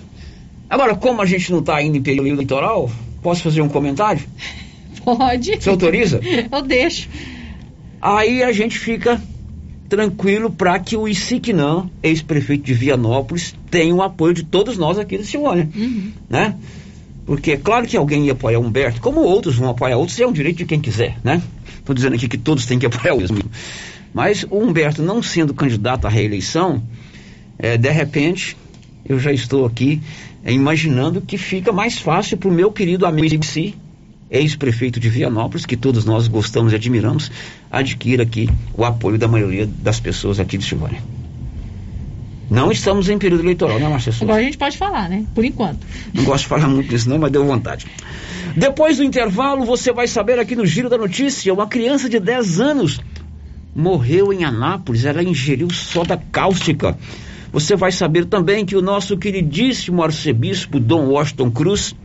[0.70, 2.92] Agora, como a gente não está ainda em período eleitoral,
[3.22, 4.22] posso fazer um comentário?
[5.04, 5.56] Pode.
[5.62, 6.20] Você autoriza?
[6.52, 7.10] Eu deixo.
[8.02, 9.22] Aí a gente fica
[9.88, 15.18] tranquilo para que o Isiquinã, ex-prefeito de Vianópolis, tenha o apoio de todos nós aqui
[15.18, 16.12] de Silvânia, Uhum.
[16.30, 16.56] né?
[17.26, 20.26] Porque é claro que alguém ia apoiar o Humberto, como outros vão apoiar outros, é
[20.28, 21.42] um direito de quem quiser, né?
[21.80, 23.40] Estou dizendo aqui que todos têm que apoiar o mesmo.
[24.14, 26.84] Mas o Humberto não sendo candidato à reeleição,
[27.58, 28.56] é, de repente,
[29.06, 30.02] eu já estou aqui
[30.44, 33.76] é, imaginando que fica mais fácil para o meu querido amigo si,
[34.30, 37.32] ex-prefeito de Vianópolis, que todos nós gostamos e admiramos,
[37.72, 41.02] adquira aqui o apoio da maioria das pessoas aqui de Silvânia.
[42.50, 44.26] Não estamos em período eleitoral, né, Márcia Souza?
[44.26, 45.24] Agora a gente pode falar, né?
[45.36, 45.86] Por enquanto.
[46.14, 47.86] Não gosto de falar muito disso não, mas deu vontade.
[48.56, 52.60] Depois do intervalo, você vai saber aqui no Giro da Notícia, uma criança de 10
[52.60, 53.00] anos
[53.76, 56.98] morreu em Anápolis, ela ingeriu soda cáustica.
[57.52, 61.96] Você vai saber também que o nosso queridíssimo arcebispo Dom Washington Cruz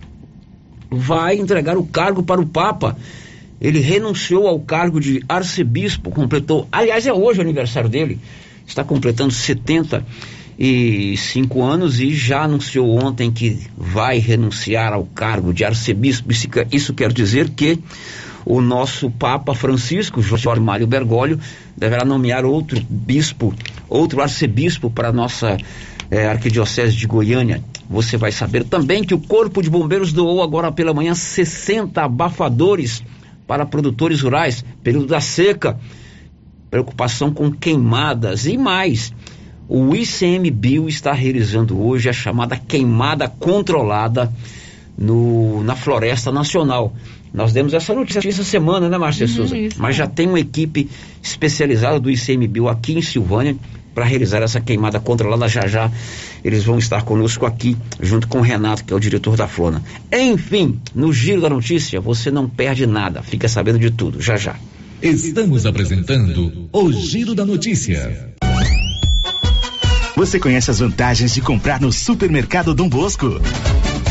[0.91, 2.97] vai entregar o cargo para o Papa.
[3.61, 8.19] Ele renunciou ao cargo de arcebispo, completou, aliás, é hoje o aniversário dele,
[8.67, 16.31] está completando 75 anos e já anunciou ontem que vai renunciar ao cargo de arcebispo.
[16.73, 17.79] Isso, quer- dizer que
[18.45, 21.39] o nosso Papa Francisco, Jorge Mário Bergoglio,
[21.77, 23.55] deverá nomear outro bispo,
[23.89, 25.57] outro arcebispo para a nossa
[26.11, 27.63] eh, arquidiocese de Goiânia.
[27.89, 33.03] Você vai saber também que o Corpo de Bombeiros doou agora pela manhã 60 abafadores
[33.47, 35.79] para produtores rurais, período da seca,
[36.71, 39.13] preocupação com queimadas e mais.
[39.69, 44.31] O ICMBio está realizando hoje a chamada queimada controlada
[44.97, 46.95] no, na Floresta Nacional.
[47.33, 49.59] Nós demos essa notícia essa semana, né, Márcia Uhum, Souza?
[49.59, 50.89] isso Mas já tem uma equipe
[51.23, 53.57] especializada do ICMBio aqui em Silvânia
[53.93, 55.91] para realizar essa queimada controlada já já.
[56.45, 59.83] Eles vão estar conosco aqui, junto com o Renato, que é o diretor da Flona.
[60.13, 64.57] Enfim, no Giro da Notícia, você não perde nada, fica sabendo de tudo, já já.
[65.03, 68.33] Estamos apresentando o Giro da Notícia.
[70.17, 73.41] Você conhece as vantagens de comprar no Supermercado Dom Bosco?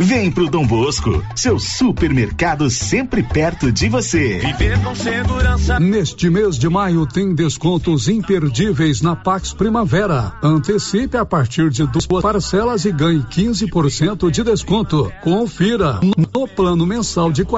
[0.00, 4.38] Vem pro Dom Bosco, seu supermercado sempre perto de você.
[4.38, 5.78] Viver com segurança.
[5.78, 10.32] Neste mês de maio tem descontos imperdíveis na Pax Primavera.
[10.42, 15.12] Antecipe a partir de duas parcelas e ganhe 15% de desconto.
[15.22, 16.00] Confira.
[16.32, 17.48] No plano mensal de R$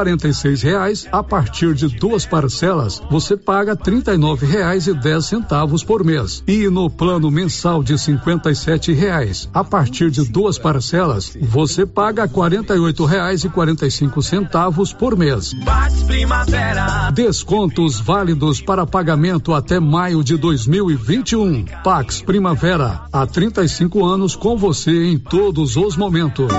[0.62, 6.44] reais, a partir de duas parcelas, você paga R$ 39,10 por mês.
[6.46, 12.32] E no plano mensal de 57 reais, a partir de duas parcelas, você paga R$
[12.32, 15.52] 48,45 por mês.
[17.12, 21.64] Descontos válidos para pagamento até maio de 2021.
[21.82, 26.52] Pax Primavera, há 35 anos com você em todos os momentos.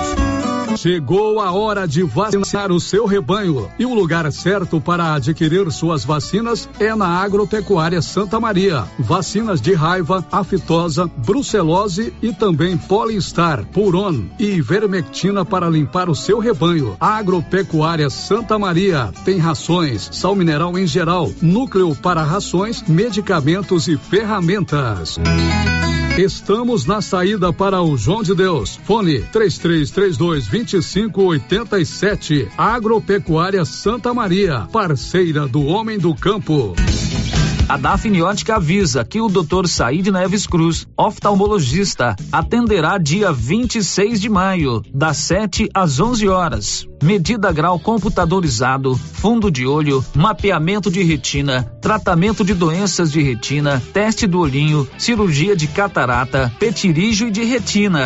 [0.78, 6.06] Chegou a hora de vacinar o seu rebanho e o lugar certo para adquirir suas
[6.06, 8.84] vacinas é na Agropecuária Santa Maria.
[9.00, 16.38] Vacinas de raiva, aftosa, brucelose e também Polistar, Puron e Vermectina para limpar o seu
[16.38, 16.96] rebanho.
[17.00, 25.18] Agropecuária Santa Maria tem rações, sal mineral em geral, núcleo para rações, medicamentos e ferramentas.
[26.18, 28.80] Estamos na saída para o João de Deus.
[28.86, 32.50] Fone 3332 2587.
[32.58, 36.76] Agropecuária Santa Maria, parceira do homem do campo.
[37.70, 39.68] A Dafniótica avisa que o Dr.
[39.68, 46.88] Said Neves Cruz, oftalmologista, atenderá dia 26 de maio, das 7 às 11 horas.
[47.04, 54.26] Medida grau computadorizado, fundo de olho, mapeamento de retina, tratamento de doenças de retina, teste
[54.26, 58.06] do olhinho, cirurgia de catarata, petirígio e de retina.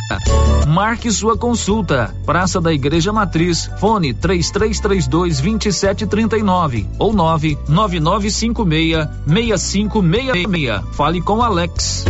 [0.67, 2.13] Marque sua consulta.
[2.25, 9.07] Praça da Igreja Matriz, fone 3332 2739 ou 99956
[9.57, 10.95] 6566.
[10.95, 12.05] Fale com Alex.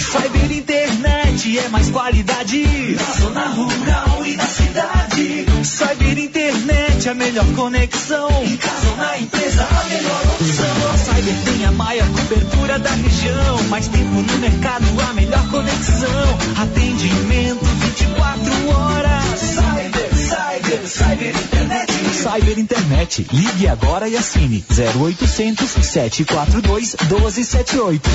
[0.00, 5.46] Cyber internet é mais qualidade na zona rural e na cidade.
[5.64, 8.28] Cyber internet é a melhor conexão.
[8.42, 10.90] Em casa ou na empresa, a melhor opção.
[10.92, 13.62] A Cyber tem a maior cobertura da região.
[13.70, 16.38] Mais tempo no mercado, a melhor conexão.
[16.60, 19.38] Atendimento 24 horas.
[19.38, 19.91] Cyber
[20.52, 21.32] Cyber,
[22.12, 23.26] Cyber Internet.
[23.32, 28.10] Ligue agora e assine 0800 742 1278.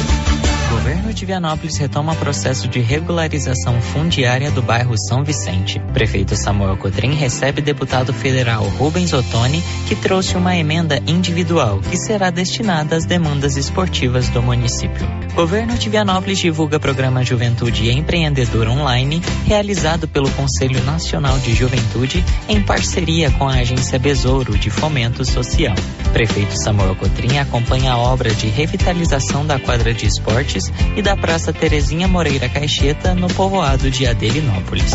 [0.87, 5.81] Governo de Vianópolis retoma processo de regularização fundiária do bairro São Vicente.
[5.91, 12.29] Prefeito Samuel Cotrim recebe deputado federal Rubens Ottoni, que trouxe uma emenda individual que será
[12.29, 15.05] destinada às demandas esportivas do município.
[15.35, 22.61] Governo de Vianópolis divulga programa Juventude Empreendedor Online, realizado pelo Conselho Nacional de Juventude em
[22.61, 25.75] parceria com a agência Besouro de Fomento Social.
[26.07, 31.53] Prefeito Samuel Cotrim acompanha a obra de revitalização da quadra de esportes e da Praça
[31.53, 34.91] Terezinha Moreira Caixeta no povoado de Adelinópolis.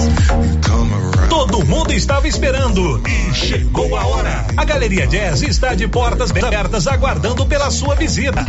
[1.29, 4.47] Todo mundo estava esperando e chegou a hora.
[4.57, 8.45] A Galeria Jazz está de portas abertas aguardando pela sua visita.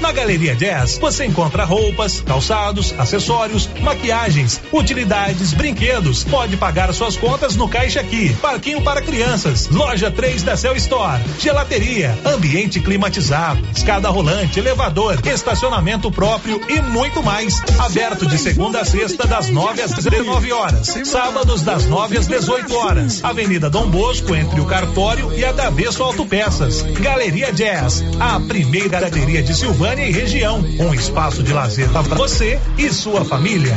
[0.00, 6.24] Na Galeria Jazz você encontra roupas, calçados, acessórios, maquiagens, utilidades, brinquedos.
[6.24, 8.34] Pode pagar suas contas no caixa aqui.
[8.34, 16.10] Parquinho para crianças, loja 3 da Cell Store, gelateria, ambiente climatizado, escada rolante, elevador, estacionamento
[16.10, 17.62] próprio e muito mais.
[17.78, 20.94] Aberto de segunda a sexta das 9 às 19 horas.
[21.04, 23.24] Sábados das 9 às 18 horas.
[23.24, 26.82] Avenida Dom Bosco entre o Cartório e a Davesso Autopeças.
[27.00, 30.60] Galeria Jazz, a primeira galeria de Silvânia e região.
[30.78, 33.76] Um espaço de lazer para você e sua família.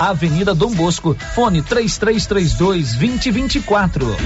[0.00, 4.16] Avenida Dom Bosco, fone 3332 2024.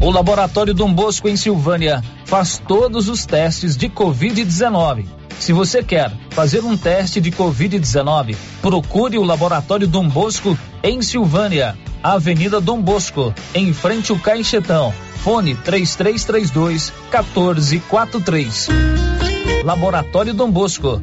[0.00, 5.06] O Laboratório Dom Bosco em Silvânia faz todos os testes de Covid-19.
[5.38, 11.78] Se você quer fazer um teste de Covid-19, procure o Laboratório Dom Bosco em Silvânia,
[12.02, 14.92] Avenida Dom Bosco, em frente ao Caixetão.
[15.22, 18.68] Fone 3332 1443.
[19.64, 21.02] Laboratório Dom Bosco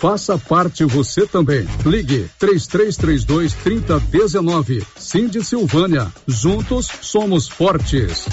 [0.00, 1.68] Faça parte você também.
[1.84, 4.82] Ligue 3332 3019.
[4.96, 6.10] Cindy Silvânia.
[6.26, 8.24] Juntos somos fortes.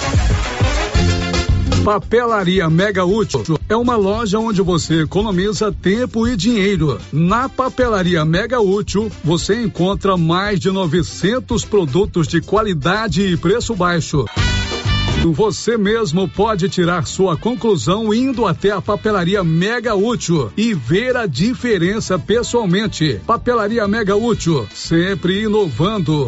[1.84, 7.02] Papelaria Mega Útil é uma loja onde você economiza tempo e dinheiro.
[7.12, 14.24] Na Papelaria Mega Útil, você encontra mais de 900 produtos de qualidade e preço baixo.
[15.34, 21.26] Você mesmo pode tirar sua conclusão indo até a papelaria Mega Útil e ver a
[21.26, 23.20] diferença pessoalmente.
[23.26, 26.28] Papelaria Mega Útil, sempre inovando.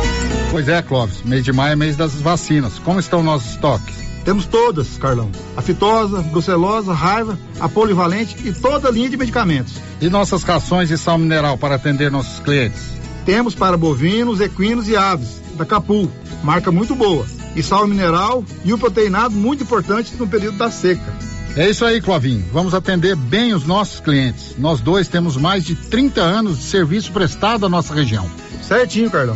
[0.51, 1.21] Pois é, Clóvis.
[1.23, 2.77] Mês de maio é mês das vacinas.
[2.79, 3.95] Como estão nossos estoques?
[4.23, 5.31] Temos todas, Carlão.
[5.57, 9.73] A fitosa, brucelosa, raiva, a polivalente e toda a linha de medicamentos.
[9.99, 12.81] E nossas rações de sal mineral para atender nossos clientes?
[13.25, 16.09] Temos para bovinos, equinos e aves, da Capu,
[16.43, 17.25] marca muito boa.
[17.55, 21.13] E sal mineral e o proteinado muito importante no período da seca.
[21.55, 22.45] É isso aí, Clovinho.
[22.53, 24.55] Vamos atender bem os nossos clientes.
[24.57, 28.29] Nós dois temos mais de 30 anos de serviço prestado à nossa região.
[28.61, 29.35] Certinho, Carlão.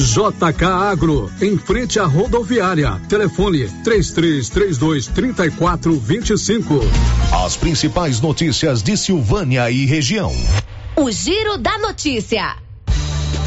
[0.00, 3.00] JK Agro, em frente à rodoviária.
[3.08, 6.80] Telefone 3332 3425.
[7.44, 10.32] As principais notícias de Silvânia e região.
[10.96, 12.56] O Giro da Notícia.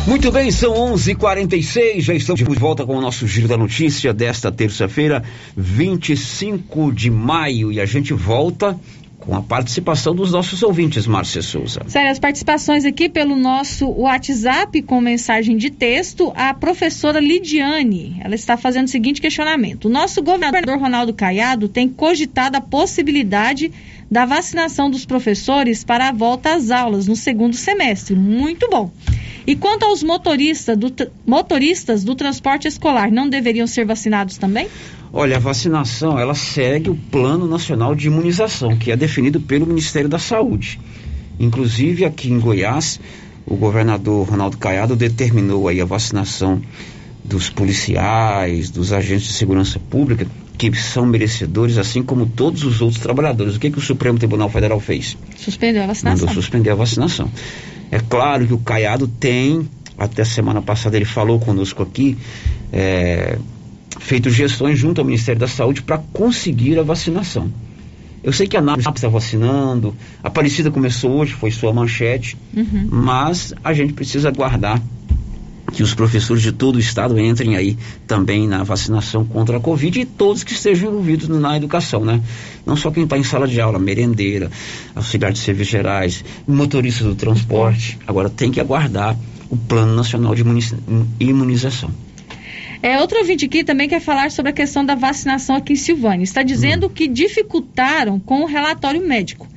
[0.06, 2.02] Muito bem, são 11:46.
[2.02, 5.24] Já estamos de volta com o nosso giro da notícia desta terça-feira,
[5.56, 8.78] 25 de maio, e a gente volta
[9.26, 11.82] com a participação dos nossos ouvintes, Márcia Souza.
[11.88, 18.36] Sério, as participações aqui pelo nosso WhatsApp com mensagem de texto, a professora Lidiane, ela
[18.36, 19.86] está fazendo o seguinte questionamento.
[19.86, 23.72] O nosso governador Ronaldo Caiado tem cogitado a possibilidade
[24.12, 28.16] da vacinação dos professores para a volta às aulas no segundo semestre.
[28.16, 28.92] Muito bom.
[29.48, 30.94] E quanto aos motoristas do,
[31.26, 34.68] motoristas do transporte escolar, não deveriam ser vacinados também?
[35.16, 40.10] Olha, a vacinação, ela segue o Plano Nacional de Imunização, que é definido pelo Ministério
[40.10, 40.80] da Saúde.
[41.40, 43.00] Inclusive, aqui em Goiás,
[43.46, 46.60] o governador Ronaldo Caiado determinou aí a vacinação
[47.24, 50.26] dos policiais, dos agentes de segurança pública,
[50.58, 53.56] que são merecedores, assim como todos os outros trabalhadores.
[53.56, 55.16] O que, que o Supremo Tribunal Federal fez?
[55.38, 56.26] Suspendeu a vacinação.
[56.26, 57.30] Mandou suspender a vacinação.
[57.92, 62.18] É claro que o Caiado tem, até semana passada ele falou conosco aqui,
[62.72, 63.38] é,
[64.04, 67.50] feito gestões junto ao Ministério da Saúde para conseguir a vacinação.
[68.22, 72.88] Eu sei que a NAP está vacinando, a Aparecida começou hoje, foi sua manchete, uhum.
[72.90, 74.82] mas a gente precisa aguardar
[75.74, 80.02] que os professores de todo o estado entrem aí também na vacinação contra a Covid
[80.02, 82.22] e todos que estejam envolvidos na educação, né?
[82.66, 84.52] Não só quem está em sala de aula, merendeira,
[84.94, 87.98] auxiliar de serviços gerais, motorista do transporte.
[88.06, 89.18] Agora tem que aguardar
[89.50, 90.44] o Plano Nacional de
[91.20, 91.90] Imunização.
[92.84, 96.26] É, outro ouvinte aqui também quer falar sobre a questão da vacinação aqui em Silvânia.
[96.26, 96.90] Está dizendo hum.
[96.90, 99.48] que dificultaram com o relatório médico,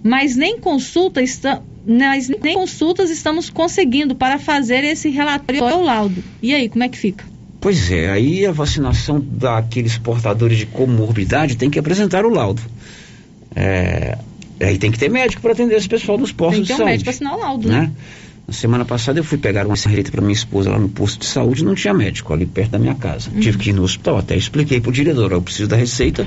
[0.00, 6.22] mas nem consulta está, nem consultas estamos conseguindo para fazer esse relatório ou laudo.
[6.40, 7.24] E aí, como é que fica?
[7.60, 12.62] Pois é, aí a vacinação daqueles portadores de comorbidade tem que apresentar o laudo.
[13.56, 14.16] É,
[14.60, 16.76] aí tem que ter médico para atender esse pessoal dos postos de saúde.
[16.76, 17.80] Tem que ter um médico para assinar o laudo, né?
[17.80, 17.92] né?
[18.48, 21.26] Na semana passada eu fui pegar uma receita para minha esposa lá no posto de
[21.26, 23.28] saúde, não tinha médico ali perto da minha casa.
[23.30, 23.40] Uhum.
[23.40, 26.26] Tive que ir no hospital, até expliquei para o diretor, eu preciso da receita,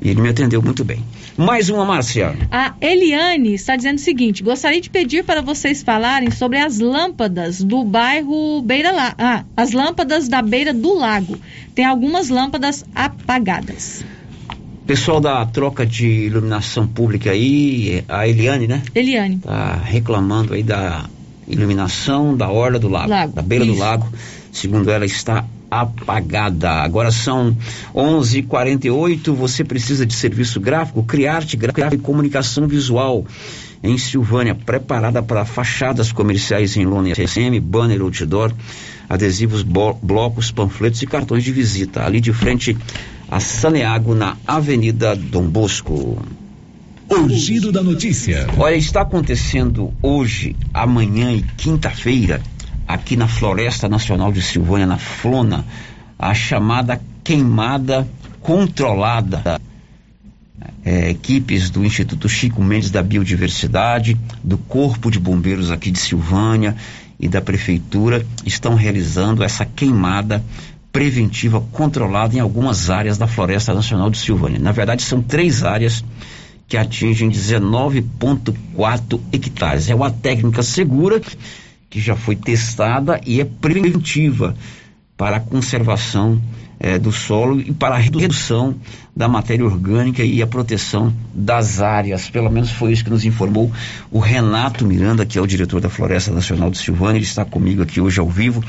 [0.00, 1.04] e ele me atendeu muito bem.
[1.36, 2.34] Mais uma, Márcia.
[2.50, 7.62] A Eliane está dizendo o seguinte: gostaria de pedir para vocês falarem sobre as lâmpadas
[7.62, 9.16] do bairro Beira Lago.
[9.18, 11.38] Ah, as lâmpadas da beira do lago.
[11.74, 14.02] Tem algumas lâmpadas apagadas.
[14.86, 18.82] Pessoal da troca de iluminação pública aí, a Eliane, né?
[18.94, 19.38] Eliane.
[19.38, 21.04] Tá reclamando aí da
[21.48, 23.32] iluminação da orla do lago, lago.
[23.32, 23.74] da beira Isso.
[23.74, 24.08] do lago.
[24.52, 26.70] Segundo ela, está apagada.
[26.70, 27.56] Agora são
[27.94, 29.34] 11:48.
[29.34, 33.24] Você precisa de serviço gráfico, Criarte Gráfico e Comunicação Visual
[33.82, 38.52] em Silvânia, preparada para fachadas comerciais em lona SM, banner, outdoor,
[39.08, 42.04] adesivos, blocos, panfletos e cartões de visita.
[42.04, 42.76] Ali de frente
[43.28, 46.18] a Saneago, na Avenida Dom Bosco.
[47.08, 48.46] O giro da notícia.
[48.58, 52.42] Olha, está acontecendo hoje, amanhã e quinta-feira
[52.86, 55.64] aqui na Floresta Nacional de Silvânia, na Flona,
[56.18, 58.08] a chamada queimada
[58.40, 59.60] controlada.
[60.84, 66.76] É, equipes do Instituto Chico Mendes da Biodiversidade, do Corpo de Bombeiros aqui de Silvânia
[67.18, 70.42] e da Prefeitura estão realizando essa queimada
[70.92, 74.58] preventiva controlada em algumas áreas da Floresta Nacional de Silvânia.
[74.58, 76.04] Na verdade, são três áreas
[76.68, 79.88] que atingem 19,4 hectares.
[79.88, 81.20] É uma técnica segura
[81.88, 84.56] que já foi testada e é preventiva
[85.16, 86.40] para a conservação
[86.78, 88.74] eh, do solo e para a redução
[89.14, 92.28] da matéria orgânica e a proteção das áreas.
[92.28, 93.72] Pelo menos foi isso que nos informou
[94.10, 97.18] o Renato Miranda, que é o diretor da Floresta Nacional de Silvânia.
[97.18, 98.62] Ele está comigo aqui hoje ao vivo,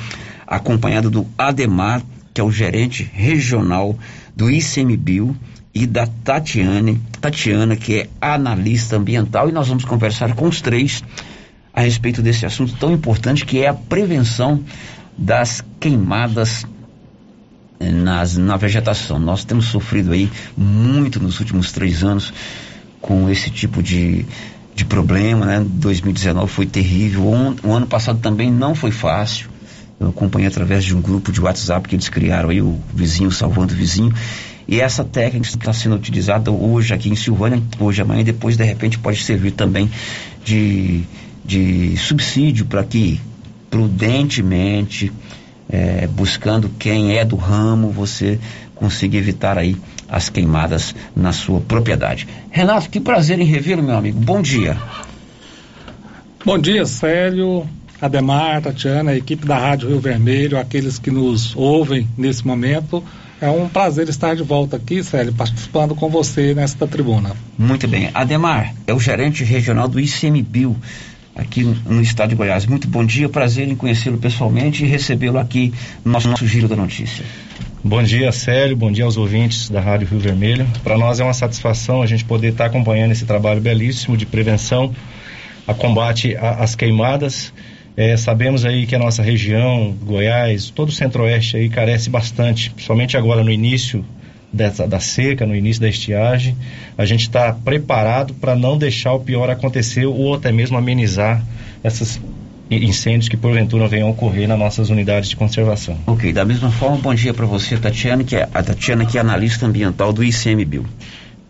[0.45, 2.01] acompanhado do Ademar,
[2.33, 3.97] que é o gerente regional
[4.35, 5.35] do ICMBio,
[5.83, 11.03] e da Tatiane, Tatiana, que é analista ambiental, e nós vamos conversar com os três
[11.73, 14.63] a respeito desse assunto tão importante que é a prevenção
[15.15, 16.65] das queimadas
[17.79, 19.19] eh, nas, na vegetação.
[19.19, 22.33] Nós temos sofrido aí muito nos últimos três anos
[22.99, 24.25] com esse tipo de,
[24.73, 25.65] de problema, né?
[25.67, 29.47] 2019 foi terrível, o, o ano passado também não foi fácil,
[29.99, 33.73] Eu acompanhei através de um grupo de WhatsApp que eles criaram aí, o vizinho salvando
[33.73, 34.11] o vizinho.
[34.67, 38.99] E essa técnica está sendo utilizada hoje aqui em Silvânia, hoje, amanhã, depois, de repente,
[38.99, 39.89] pode servir também
[40.43, 41.03] de,
[41.45, 43.21] de subsídio para que,
[43.69, 45.11] prudentemente,
[45.69, 48.39] é, buscando quem é do ramo, você
[48.75, 49.77] consiga evitar aí
[50.09, 52.27] as queimadas na sua propriedade.
[52.51, 54.19] Renato, que prazer em revê-lo, meu amigo.
[54.19, 54.77] Bom dia.
[56.45, 57.67] Bom dia, Célio,
[58.01, 63.03] Ademar, Tatiana, a equipe da Rádio Rio Vermelho, aqueles que nos ouvem nesse momento.
[63.39, 67.35] É um prazer estar de volta aqui, Célio, participando com você nesta tribuna.
[67.55, 68.09] Muito bem.
[68.11, 70.75] Ademar é o gerente regional do ICMBio,
[71.35, 72.65] aqui no, estado de Goiás.
[72.65, 75.71] Muito bom dia, prazer em conhecê-lo pessoalmente e recebê-lo aqui
[76.03, 77.23] no nosso, nosso Giro da Notícia.
[77.83, 78.75] Bom dia, Célio.
[78.75, 80.67] Bom dia aos ouvintes da Rádio Rio Vermelho.
[80.83, 84.91] Para nós é uma satisfação a gente poder estar acompanhando esse trabalho belíssimo de prevenção
[85.67, 87.53] a combate às queimadas
[87.97, 93.17] é, sabemos aí que a nossa região, Goiás, todo o centro-oeste aí carece bastante, principalmente
[93.17, 94.05] agora no início
[94.53, 96.55] dessa, da seca, no início da estiagem.
[96.95, 101.43] A gente está preparado para não deixar o pior acontecer ou até mesmo amenizar
[101.83, 102.21] esses
[102.69, 105.97] incêndios que porventura venham a ocorrer nas nossas unidades de conservação.
[106.05, 109.21] Ok, da mesma forma, bom dia para você, Tatiana, que é a Tatiana que é
[109.21, 110.85] analista ambiental do ICMBio.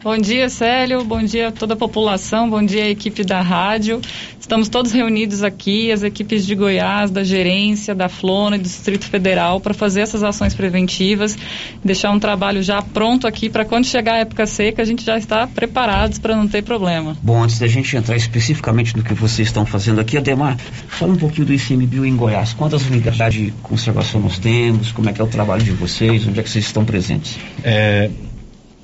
[0.03, 1.03] Bom dia, Célio.
[1.03, 2.47] Bom dia a toda a população.
[2.47, 3.99] Bom dia, equipe da rádio.
[4.39, 9.05] Estamos todos reunidos aqui, as equipes de Goiás, da gerência, da Flona e do Distrito
[9.05, 11.35] Federal, para fazer essas ações preventivas,
[11.83, 15.17] deixar um trabalho já pronto aqui para quando chegar a época seca, a gente já
[15.17, 17.17] está preparados para não ter problema.
[17.21, 21.17] Bom, antes da gente entrar especificamente no que vocês estão fazendo aqui, Ademar, fala um
[21.17, 22.53] pouquinho do ICMBio em Goiás.
[22.53, 24.91] Quantas unidades de conservação nós temos?
[24.91, 26.25] Como é que é o trabalho de vocês?
[26.27, 27.37] Onde é que vocês estão presentes?
[27.63, 28.09] É,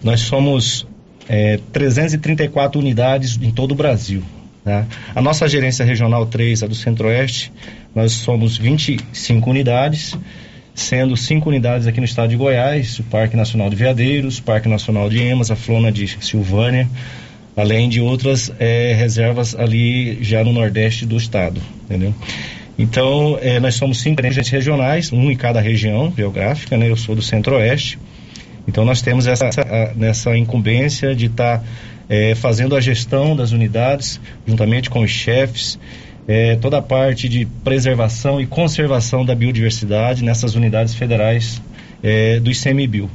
[0.03, 0.86] nós somos
[1.28, 4.24] é, 334 unidades em todo o Brasil.
[4.64, 4.86] Tá?
[5.14, 7.52] A nossa gerência regional 3, a do Centro-Oeste,
[7.94, 10.18] nós somos 25 unidades,
[10.74, 14.70] sendo 5 unidades aqui no estado de Goiás, o Parque Nacional de Veadeiros, o Parque
[14.70, 16.90] Nacional de Emas, a Flona de Silvânia,
[17.56, 22.14] além de outras é, reservas ali já no nordeste do estado, entendeu?
[22.78, 26.90] Então, é, nós somos cinco agentes regionais, um em cada região geográfica, né?
[26.90, 28.00] Eu sou do Centro-Oeste.
[28.68, 29.49] Então nós temos essa,
[29.95, 31.66] nessa incumbência de estar tá,
[32.07, 35.80] é, fazendo a gestão das unidades, juntamente com os chefes,
[36.28, 41.61] é, toda a parte de preservação e conservação da biodiversidade nessas unidades federais
[42.01, 43.09] é, do ICMBio.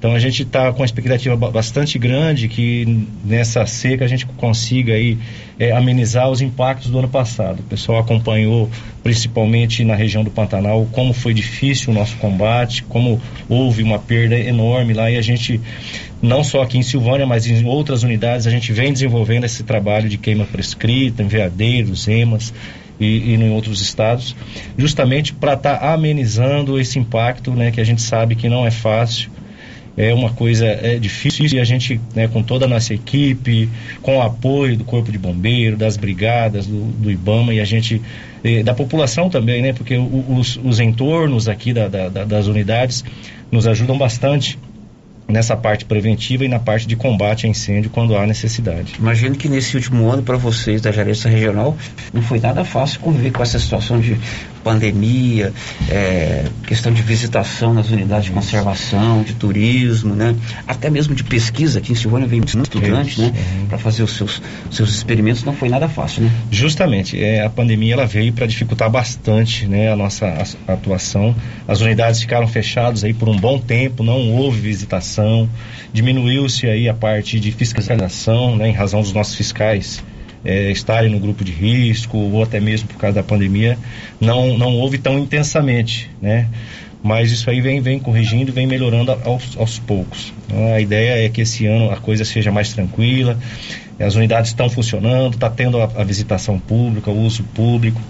[0.00, 4.94] Então a gente está com uma expectativa bastante grande que nessa seca a gente consiga
[4.94, 5.18] aí
[5.58, 7.60] é, amenizar os impactos do ano passado.
[7.60, 8.70] O pessoal acompanhou
[9.02, 14.38] principalmente na região do Pantanal como foi difícil o nosso combate, como houve uma perda
[14.38, 15.60] enorme lá e a gente
[16.22, 20.08] não só aqui em Silvânia, mas em outras unidades a gente vem desenvolvendo esse trabalho
[20.08, 22.54] de queima prescrita, em veadeiros, emas
[22.98, 24.34] e, e em outros estados,
[24.78, 28.70] justamente para estar tá amenizando esse impacto, né, que a gente sabe que não é
[28.70, 29.30] fácil
[29.96, 33.68] é uma coisa é difícil e a gente, né, com toda a nossa equipe,
[34.02, 38.00] com o apoio do Corpo de Bombeiro, das brigadas, do, do IBAMA e a gente,
[38.42, 43.04] eh, da população também, né, porque os, os entornos aqui da, da, das unidades
[43.50, 44.58] nos ajudam bastante
[45.30, 48.94] nessa parte preventiva e na parte de combate a incêndio quando há necessidade.
[48.98, 51.76] Imagino que nesse último ano para vocês da gerência regional
[52.12, 54.16] não foi nada fácil conviver com essa situação de
[54.62, 55.52] pandemia,
[55.88, 60.34] é, questão de visitação nas unidades de conservação, de turismo, né?
[60.66, 63.32] Até mesmo de pesquisa, aqui em Silvânia vem muitos estudantes, né?
[63.68, 66.30] Para fazer os seus, seus experimentos, não foi nada fácil, né?
[66.50, 69.92] Justamente, é, a pandemia ela veio para dificultar bastante, né?
[69.92, 70.26] A nossa
[70.66, 71.34] a atuação.
[71.66, 75.48] As unidades ficaram fechadas aí por um bom tempo, não houve visitação,
[75.92, 78.68] diminuiu-se aí a parte de fiscalização, né?
[78.68, 80.02] Em razão dos nossos fiscais
[80.44, 83.78] é, estarem no grupo de risco ou até mesmo por causa da pandemia,
[84.20, 86.48] não, não houve tão intensamente, né?
[87.02, 90.34] Mas isso aí vem, vem corrigindo, vem melhorando aos, aos poucos.
[90.46, 93.38] Então, a ideia é que esse ano a coisa seja mais tranquila,
[93.98, 98.00] as unidades estão funcionando, está tendo a, a visitação pública, o uso público.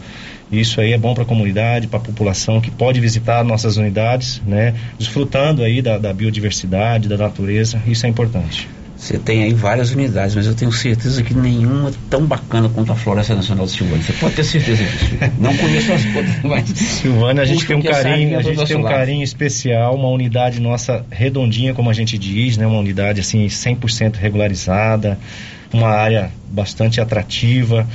[0.50, 4.42] Isso aí é bom para a comunidade, para a população que pode visitar nossas unidades,
[4.44, 4.74] né?
[4.98, 8.68] Desfrutando aí da, da biodiversidade, da natureza, isso é importante.
[9.00, 12.92] Você tem aí várias unidades, mas eu tenho certeza que nenhuma é tão bacana quanto
[12.92, 14.02] a Floresta Nacional de Silvânia.
[14.02, 15.16] Você pode ter certeza disso.
[15.38, 16.68] Não conheço as outras, mas.
[16.68, 21.02] Silvânia, a gente tem um carinho, a gente tem um carinho especial, uma unidade nossa
[21.10, 22.66] redondinha, como a gente diz, né?
[22.66, 25.18] Uma unidade assim 100% regularizada,
[25.72, 27.88] uma área bastante atrativa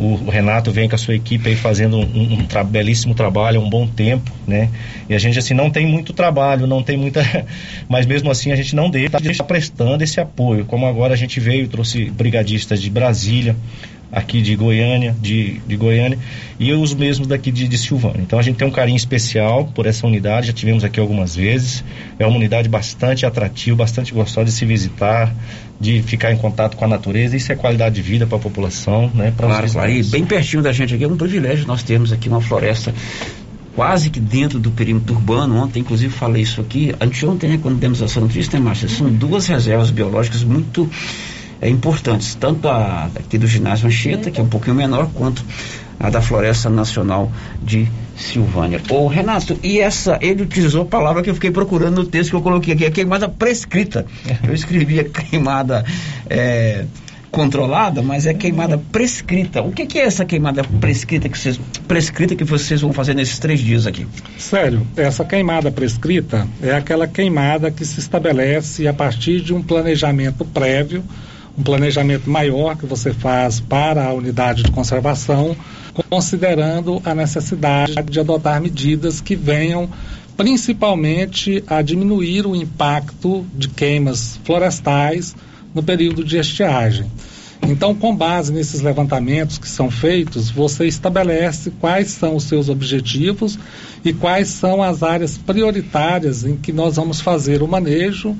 [0.00, 3.62] o, Renato vem com a sua equipe aí fazendo um, um, tra belíssimo trabalho há
[3.62, 4.70] um bom tempo, né?
[5.08, 7.20] E a gente, assim, não tem muito trabalho, não tem muita.
[7.86, 10.64] Mas mesmo assim a gente não deixa de estar prestando esse apoio.
[10.64, 13.54] Como agora a gente veio, trouxe brigadistas de Brasília
[14.12, 16.18] aqui de Goiânia, de, de Goiânia,
[16.58, 18.20] e os mesmos daqui de, de Silvânia.
[18.20, 21.84] Então a gente tem um carinho especial por essa unidade, já tivemos aqui algumas vezes.
[22.18, 25.32] É uma unidade bastante atrativa, bastante gostosa de se visitar,
[25.80, 27.36] de ficar em contato com a natureza.
[27.36, 29.32] Isso é qualidade de vida para a população, né?
[29.36, 29.90] Pra Claro, claro.
[29.90, 32.92] E bem pertinho da gente aqui é um privilégio nós termos aqui uma floresta
[33.74, 35.56] quase que dentro do perímetro urbano.
[35.56, 36.94] Ontem, inclusive, falei isso aqui.
[37.00, 38.88] Anteontem, né, quando demos essa notícia, né, Márcia?
[38.88, 40.90] São duas reservas biológicas muito
[41.60, 42.34] é, importantes.
[42.34, 45.44] Tanto a aqui do ginásio Anchieta, que é um pouquinho menor, quanto
[45.98, 47.30] a da Floresta Nacional
[47.62, 47.86] de
[48.16, 48.80] Silvânia.
[48.88, 52.36] Ô Renato, e essa, ele utilizou a palavra que eu fiquei procurando no texto que
[52.36, 54.06] eu coloquei aqui, a queimada prescrita.
[54.46, 55.84] Eu escrevi a queimada
[56.28, 56.86] é,
[57.30, 59.62] controlada, mas é queimada prescrita.
[59.62, 63.38] O que, que é essa queimada prescrita que vocês, prescrita que vocês vão fazer nesses
[63.38, 64.06] três dias aqui?
[64.38, 70.44] Sério, essa queimada prescrita é aquela queimada que se estabelece a partir de um planejamento
[70.44, 71.04] prévio,
[71.60, 75.54] um planejamento maior que você faz para a unidade de conservação,
[76.08, 79.88] considerando a necessidade de adotar medidas que venham
[80.38, 85.36] principalmente a diminuir o impacto de queimas florestais
[85.74, 87.10] no período de estiagem.
[87.62, 93.58] Então, com base nesses levantamentos que são feitos, você estabelece quais são os seus objetivos
[94.02, 98.34] e quais são as áreas prioritárias em que nós vamos fazer o manejo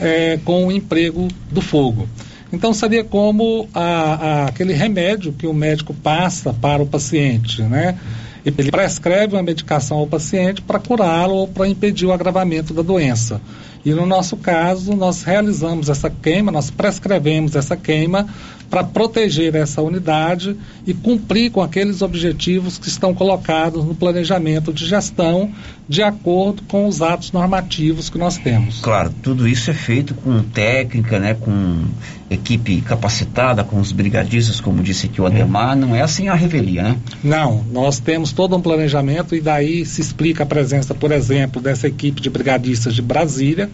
[0.00, 2.08] eh, com o emprego do fogo.
[2.52, 7.98] Então, seria como a, a, aquele remédio que o médico passa para o paciente, né?
[8.44, 13.40] Ele prescreve uma medicação ao paciente para curá-lo ou para impedir o agravamento da doença.
[13.84, 18.28] E no nosso caso, nós realizamos essa queima, nós prescrevemos essa queima
[18.72, 20.56] para proteger essa unidade
[20.86, 25.52] e cumprir com aqueles objetivos que estão colocados no planejamento de gestão,
[25.86, 28.80] de acordo com os atos normativos que nós temos.
[28.80, 31.84] Claro, tudo isso é feito com técnica, né, com
[32.30, 36.82] equipe capacitada, com os brigadistas, como disse aqui o Ademar, não é assim a revelia,
[36.82, 36.96] né?
[37.22, 41.86] Não, nós temos todo um planejamento e daí se explica a presença, por exemplo, dessa
[41.88, 43.68] equipe de brigadistas de Brasília,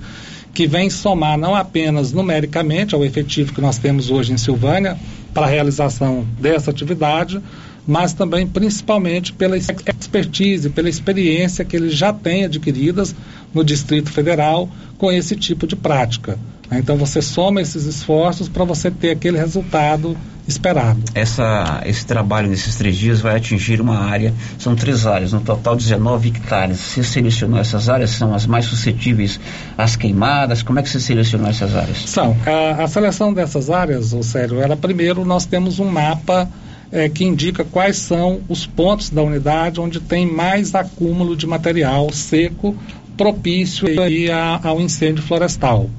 [0.55, 4.99] que vem somar não apenas numericamente ao efetivo que nós temos hoje em Silvânia
[5.32, 7.40] para a realização dessa atividade,
[7.86, 13.14] mas também principalmente pela expertise, pela experiência que eles já têm adquiridas
[13.55, 14.68] no Distrito Federal
[14.99, 16.38] com esse tipo de prática.
[16.70, 20.16] Então você soma esses esforços para você ter aquele resultado
[20.49, 21.01] esperado.
[21.14, 25.76] Essa, esse trabalho nesses três dias vai atingir uma área, são três áreas, no total
[25.76, 26.78] 19 hectares.
[26.78, 29.38] Você selecionou essas áreas, são as mais suscetíveis
[29.76, 30.62] às queimadas?
[30.62, 31.99] Como é que você selecionou essas áreas?
[32.07, 32.36] São.
[32.46, 36.49] A, a seleção dessas áreas, ou sério, era primeiro nós temos um mapa
[36.90, 42.11] é, que indica quais são os pontos da unidade onde tem mais acúmulo de material
[42.12, 42.74] seco
[43.16, 44.28] propício aí
[44.62, 45.90] ao incêndio florestal.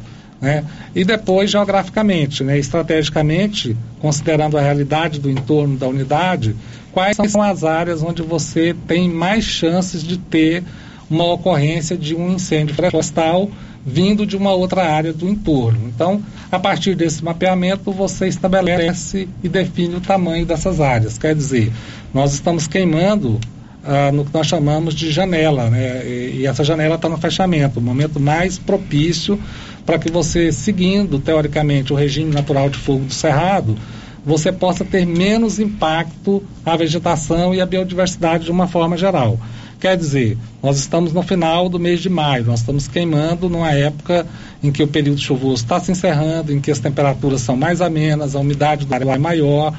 [0.42, 0.64] Né?
[0.96, 2.58] E depois, geograficamente, né?
[2.58, 6.56] estrategicamente, considerando a realidade do entorno da unidade,
[6.92, 10.64] quais são as áreas onde você tem mais chances de ter
[11.10, 13.50] uma ocorrência de um incêndio florestal
[13.86, 15.88] vindo de uma outra área do entorno.
[15.88, 16.22] Então,
[16.52, 21.18] a partir desse mapeamento, você estabelece e define o tamanho dessas áreas.
[21.18, 21.72] Quer dizer,
[22.14, 23.40] nós estamos queimando
[23.92, 26.06] ah, no que nós chamamos de janela, né?
[26.06, 29.40] e, e essa janela está no fechamento, o momento mais propício
[29.84, 33.76] para que você, seguindo teoricamente o regime natural de fogo do cerrado,
[34.24, 39.40] você possa ter menos impacto à vegetação e à biodiversidade de uma forma geral.
[39.80, 44.28] Quer dizer, nós estamos no final do mês de maio, nós estamos queimando numa época
[44.62, 48.36] em que o período chuvoso está se encerrando, em que as temperaturas são mais amenas,
[48.36, 49.74] a umidade do ar é maior,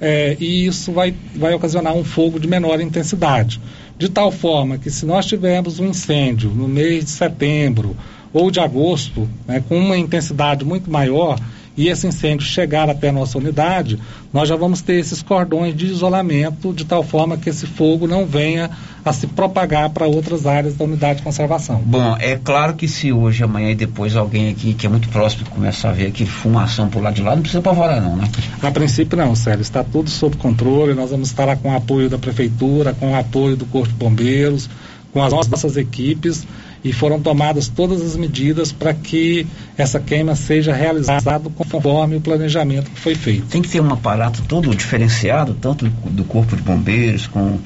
[0.00, 3.60] é, e isso vai, vai ocasionar um fogo de menor intensidade.
[3.98, 7.94] De tal forma que, se nós tivermos um incêndio no mês de setembro
[8.32, 11.38] ou de agosto, né, com uma intensidade muito maior,
[11.80, 13.98] e esse incêndio chegar até a nossa unidade,
[14.34, 18.26] nós já vamos ter esses cordões de isolamento de tal forma que esse fogo não
[18.26, 18.68] venha
[19.02, 21.80] a se propagar para outras áreas da unidade de conservação.
[21.82, 25.48] Bom, é claro que se hoje, amanhã e depois alguém aqui que é muito próximo
[25.48, 28.28] começar a ver aqui fumação por lá de lá, não precisa apavorar não, né?
[28.62, 32.10] A princípio não, Sérgio, está tudo sob controle, nós vamos estar lá com o apoio
[32.10, 34.68] da prefeitura, com o apoio do Corpo de Bombeiros,
[35.14, 36.46] com as nossas equipes
[36.82, 42.90] e foram tomadas todas as medidas para que essa queima seja realizada conforme o planejamento
[42.90, 43.46] que foi feito.
[43.46, 47.58] Tem que ter um aparato todo diferenciado, tanto do Corpo de Bombeiros, com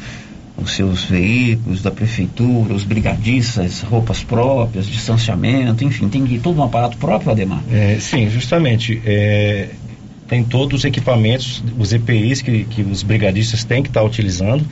[0.56, 6.64] os seus veículos, da prefeitura, os brigadistas, roupas próprias, distanciamento, enfim, tem que todo um
[6.64, 7.62] aparato próprio, Ademar?
[7.72, 9.00] É, sim, justamente.
[9.04, 9.70] É,
[10.28, 14.64] tem todos os equipamentos, os EPIs que, que os brigadistas têm que estar utilizando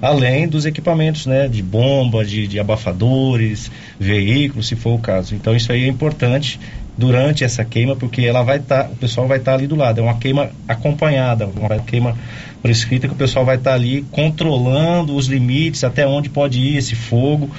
[0.00, 5.34] além dos equipamentos, né, de bomba, de, de abafadores, veículos, se for o caso.
[5.34, 6.60] Então isso aí é importante
[6.96, 9.76] durante essa queima, porque ela vai estar, tá, o pessoal vai estar tá ali do
[9.76, 10.00] lado.
[10.00, 12.16] É uma queima acompanhada, uma queima
[12.62, 16.76] prescrita que o pessoal vai estar tá ali controlando os limites, até onde pode ir
[16.76, 17.50] esse fogo,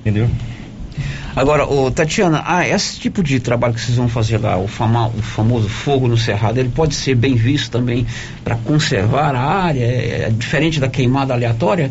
[0.00, 0.28] entendeu?
[1.36, 5.08] Agora, ô, Tatiana, ah, esse tipo de trabalho que vocês vão fazer lá, o, fama,
[5.08, 8.06] o famoso fogo no cerrado, ele pode ser bem visto também
[8.44, 11.90] para conservar a área, é, é diferente da queimada aleatória?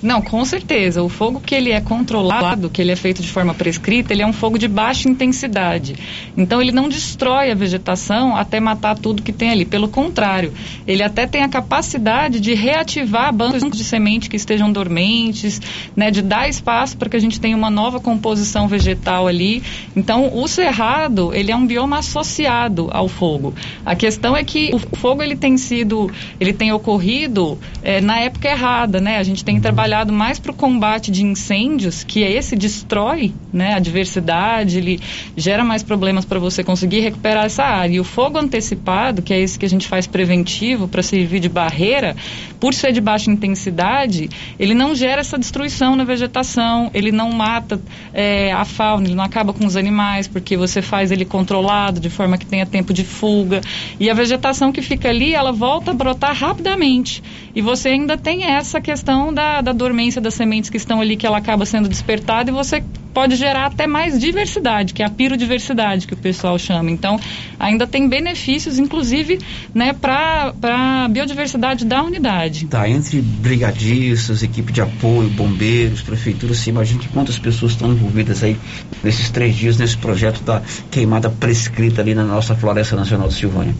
[0.00, 1.02] Não, com certeza.
[1.02, 4.26] O fogo que ele é controlado, que ele é feito de forma prescrita, ele é
[4.26, 5.96] um fogo de baixa intensidade.
[6.36, 9.64] Então ele não destrói a vegetação até matar tudo que tem ali.
[9.64, 10.52] Pelo contrário,
[10.86, 15.60] ele até tem a capacidade de reativar bancos de semente que estejam dormentes,
[15.96, 19.62] né, de dar espaço para que a gente tenha uma nova composição vegetal ali.
[19.96, 23.52] Então o cerrado, ele é um bioma associado ao fogo.
[23.84, 28.48] A questão é que o fogo ele tem sido, ele tem ocorrido é, na época
[28.48, 29.18] errada, né?
[29.18, 33.32] A gente tem trabalhado trabalhado mais para o combate de incêndios, que é esse destrói
[33.50, 35.00] né, a diversidade, ele
[35.34, 37.94] gera mais problemas para você conseguir recuperar essa área.
[37.94, 41.48] E o fogo antecipado, que é esse que a gente faz preventivo para servir de
[41.48, 42.14] barreira,
[42.60, 44.28] por ser de baixa intensidade,
[44.58, 47.80] ele não gera essa destruição na vegetação, ele não mata
[48.12, 52.10] é, a fauna, ele não acaba com os animais, porque você faz ele controlado, de
[52.10, 53.62] forma que tenha tempo de fuga.
[53.98, 57.22] E a vegetação que fica ali, ela volta a brotar rapidamente.
[57.54, 61.26] E você ainda tem essa questão da, da dormência das sementes que estão ali, que
[61.26, 62.82] ela acaba sendo despertada e você
[63.14, 66.90] pode gerar até mais diversidade, que é a pirodiversidade que o pessoal chama.
[66.90, 67.18] Então,
[67.58, 69.40] ainda tem benefícios, inclusive,
[69.74, 72.66] né, para a biodiversidade da unidade.
[72.66, 78.44] Tá, entre brigadistas, equipe de apoio, bombeiros, prefeitura, você imagina que quantas pessoas estão envolvidas
[78.44, 78.56] aí
[79.02, 83.74] nesses três dias nesse projeto da queimada prescrita ali na nossa Floresta Nacional de Silvânia?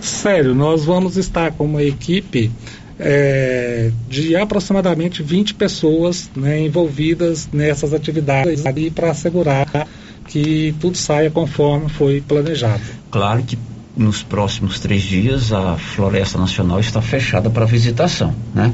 [0.00, 2.50] Sério, nós vamos estar com uma equipe
[2.98, 9.86] é, de aproximadamente 20 pessoas né, envolvidas nessas atividades ali para assegurar
[10.26, 12.82] que tudo saia conforme foi planejado.
[13.10, 13.56] Claro que
[13.96, 18.72] nos próximos três dias a Floresta Nacional está fechada para visitação, né?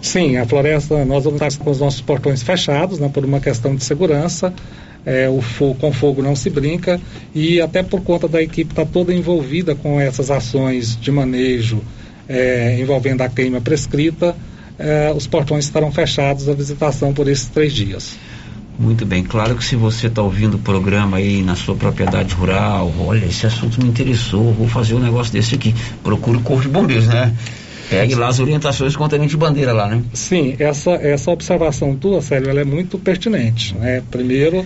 [0.00, 3.76] Sim, a floresta, nós vamos estar com os nossos portões fechados, né, por uma questão
[3.76, 4.52] de segurança.
[5.06, 7.00] É, o fogo, com fogo não se brinca
[7.34, 11.82] e até por conta da equipe estar tá toda envolvida com essas ações de manejo
[12.28, 14.34] é, envolvendo a queima prescrita,
[14.78, 18.16] é, os portões estarão fechados à visitação por esses três dias.
[18.78, 22.92] Muito bem, claro que se você está ouvindo o programa aí na sua propriedade rural,
[22.98, 25.74] olha, esse assunto me interessou, vou fazer um negócio desse aqui.
[26.02, 27.34] Procure o Corpo de Bombeiros, né?
[27.90, 30.02] Pegue lá as orientações com de bandeira lá, né?
[30.14, 33.74] Sim, essa, essa observação tua, Célio, ela é muito pertinente.
[33.74, 34.02] Né?
[34.10, 34.64] Primeiro,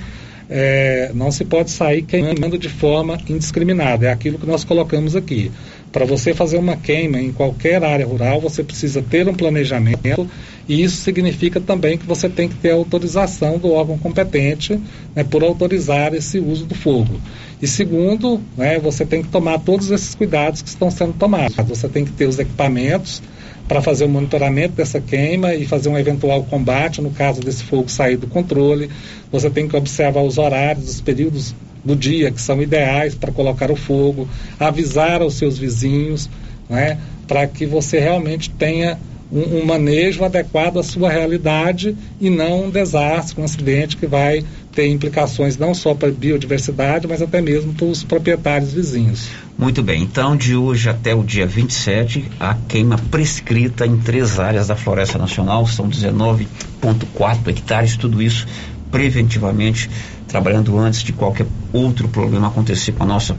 [0.48, 4.06] é, não se pode sair queimando de forma indiscriminada.
[4.06, 5.50] É aquilo que nós colocamos aqui.
[5.96, 10.28] Para você fazer uma queima em qualquer área rural, você precisa ter um planejamento
[10.68, 14.78] e isso significa também que você tem que ter a autorização do órgão competente
[15.14, 17.18] né, por autorizar esse uso do fogo.
[17.62, 21.56] E segundo, né, você tem que tomar todos esses cuidados que estão sendo tomados.
[21.66, 23.22] Você tem que ter os equipamentos
[23.66, 27.88] para fazer o monitoramento dessa queima e fazer um eventual combate no caso desse fogo
[27.88, 28.90] sair do controle.
[29.32, 31.54] Você tem que observar os horários, os períodos
[31.86, 34.28] do dia, que são ideais para colocar o fogo,
[34.58, 36.28] avisar aos seus vizinhos,
[36.68, 38.98] né, para que você realmente tenha
[39.30, 44.44] um, um, manejo adequado à sua realidade e não um desastre, um acidente que vai
[44.72, 49.28] ter implicações não só para a biodiversidade, mas até mesmo para os proprietários vizinhos.
[49.58, 54.68] Muito bem, então de hoje até o dia 27, a queima prescrita em três áreas
[54.68, 58.46] da Floresta Nacional, são 19,4 hectares, tudo isso
[58.90, 59.90] preventivamente
[60.26, 63.36] trabalhando antes de qualquer outro problema acontecer com a nossa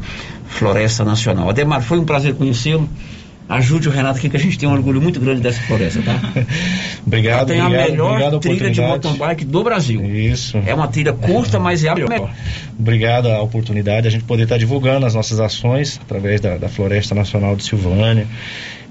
[0.47, 1.49] floresta nacional.
[1.49, 2.89] Ademar, foi um prazer conhecê-lo.
[3.49, 6.19] Ajude o Renato aqui que a gente tem um orgulho muito grande dessa floresta, tá?
[7.07, 10.03] obrigado, tem obrigado, a melhor obrigado trilha de mountain bike do Brasil.
[10.03, 10.61] Isso.
[10.65, 12.29] É uma trilha curta, mas é a melhor.
[12.77, 17.15] Obrigado a oportunidade, a gente poder estar divulgando as nossas ações através da, da Floresta
[17.15, 18.27] Nacional de Silvânia.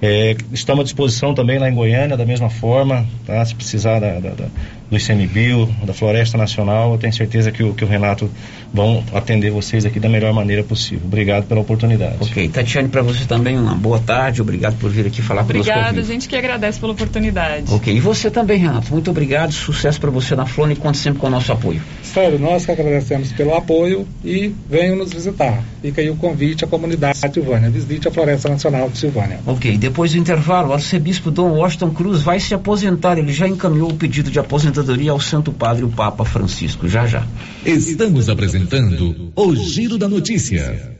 [0.01, 3.45] É, estamos à disposição também lá em Goiânia, da mesma forma, tá?
[3.45, 4.47] se precisar da, da, da,
[4.91, 8.31] do ICMBio, da Floresta Nacional, eu tenho certeza que o, que o Renato
[8.73, 11.03] vão atender vocês aqui da melhor maneira possível.
[11.05, 12.17] Obrigado pela oportunidade.
[12.21, 15.71] Ok, Tatiane, para você também uma boa tarde, obrigado por vir aqui falar conosco.
[15.71, 17.73] Obrigada, a gente que agradece pela oportunidade.
[17.73, 21.21] Ok, e você também, Renato, muito obrigado, sucesso para você na Flone e conte sempre
[21.21, 21.81] com o nosso apoio.
[22.03, 25.63] Sério, nós que agradecemos pelo apoio e venham nos visitar.
[25.81, 29.39] Fica aí o convite à comunidade Silvânia, visite a Floresta Nacional de Silvânia.
[29.47, 33.19] Ok, depois do intervalo, o arcebispo Dom Washington Cruz vai se aposentar.
[33.19, 36.89] Ele já encaminhou o pedido de aposentadoria ao Santo Padre, o Papa Francisco.
[36.89, 37.25] Já, já.
[37.65, 40.97] Estamos apresentando o Giro da Notícia.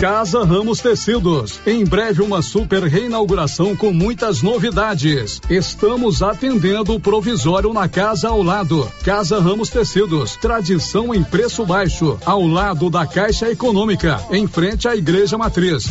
[0.00, 1.60] Casa Ramos Tecidos.
[1.66, 5.40] Em breve, uma super reinauguração com muitas novidades.
[5.50, 8.88] Estamos atendendo o provisório na casa ao lado.
[9.02, 10.36] Casa Ramos Tecidos.
[10.36, 12.16] Tradição em preço baixo.
[12.24, 14.24] Ao lado da Caixa Econômica.
[14.30, 15.88] Em frente à Igreja Matriz.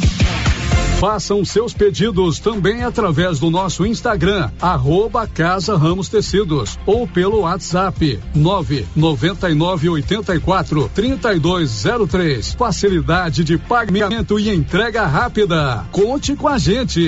[1.00, 8.20] Façam seus pedidos também através do nosso Instagram, arroba Casa Ramos Tecidos, ou pelo WhatsApp,
[8.34, 12.54] nove noventa e nove oitenta e quatro trinta e dois zero três.
[12.54, 15.86] Facilidade de pagamento e entrega rápida.
[15.92, 17.08] Conte com a gente.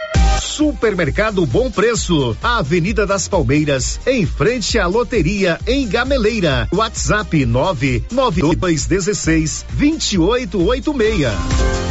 [0.41, 6.67] Supermercado Bom Preço, Avenida das Palmeiras, em frente à loteria em Gameleira.
[6.73, 11.90] WhatsApp 99216 2886.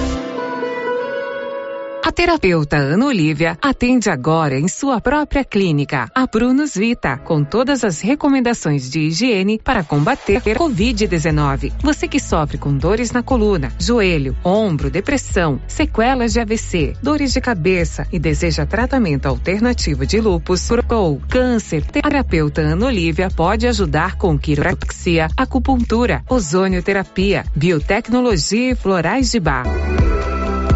[2.03, 7.83] A terapeuta Ana Olívia atende agora em sua própria clínica, a Prunus Vita, com todas
[7.83, 11.71] as recomendações de higiene para combater a Covid-19.
[11.83, 17.39] Você que sofre com dores na coluna, joelho, ombro, depressão, sequelas de AVC, dores de
[17.39, 24.39] cabeça e deseja tratamento alternativo de lúpus ou câncer, terapeuta Ana Olívia pode ajudar com
[24.39, 29.65] quiropraxia, acupuntura, ozonioterapia, biotecnologia e florais de bar.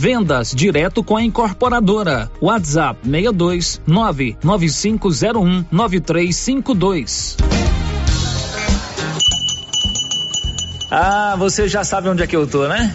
[0.00, 2.30] Vendas direto com a incorporadora.
[2.40, 7.36] WhatsApp 62 99501 9352.
[10.90, 12.94] Ah, você já sabe onde é que eu tô, né?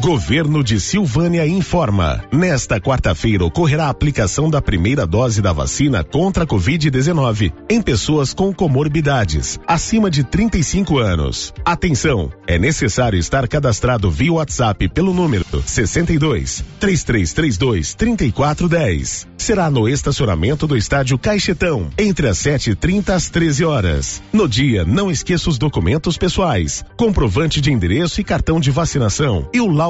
[0.00, 2.24] Governo de Silvânia informa.
[2.32, 8.32] Nesta quarta-feira ocorrerá a aplicação da primeira dose da vacina contra a Covid-19 em pessoas
[8.32, 11.52] com comorbidades acima de 35 anos.
[11.66, 19.28] Atenção, é necessário estar cadastrado via WhatsApp pelo número 62 3332 3410.
[19.36, 24.22] Será no estacionamento do estádio Caixetão, entre as 7h30 às 13 horas.
[24.32, 29.60] No dia, não esqueça os documentos pessoais, comprovante de endereço e cartão de vacinação e
[29.60, 29.89] o laudo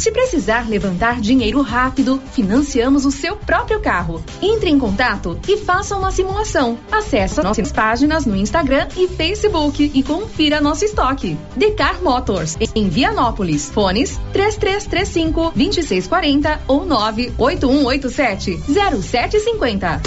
[0.00, 4.22] Se precisar levantar dinheiro rápido, financiamos o seu próprio carro.
[4.42, 6.78] Entre em contato e faça uma simulação.
[6.92, 11.36] Acesse nossas páginas no Instagram e Facebook e confira nosso estoque.
[11.56, 13.70] Decar Motors, em Vianópolis.
[13.70, 18.60] Fones 3335 2640 ou 98187
[19.02, 20.00] 0750.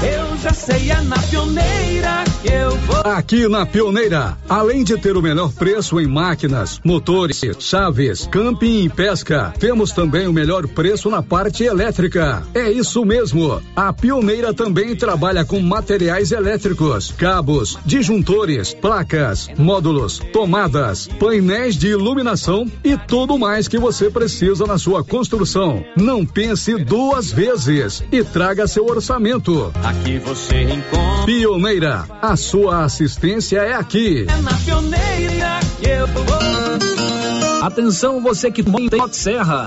[0.00, 3.00] Eu já sei, é na pioneira que eu vou.
[3.12, 8.88] Aqui na Pioneira, além de ter o melhor preço em máquinas, motores, chaves, camping e
[9.18, 12.42] pesca, temos também o melhor preço na parte elétrica.
[12.54, 13.60] É isso mesmo.
[13.74, 22.70] A Pioneira também trabalha com materiais elétricos, cabos, disjuntores, placas, módulos, tomadas, painéis de iluminação
[22.84, 25.84] e tudo mais que você precisa na sua construção.
[25.96, 29.72] Não pense duas vezes e traga seu orçamento.
[29.82, 31.26] Aqui você encontra.
[31.26, 34.26] Pioneira, a sua assistência é aqui.
[34.28, 37.17] É na pioneira que eu vou.
[37.62, 39.66] Atenção você que mora em Serra.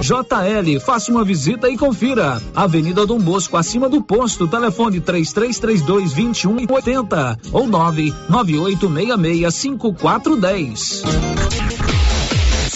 [0.00, 2.40] JL, faça uma visita e confira.
[2.54, 11.02] Avenida Dom Bosco, acima do posto, telefone 3332 2180 ou 99866 5410.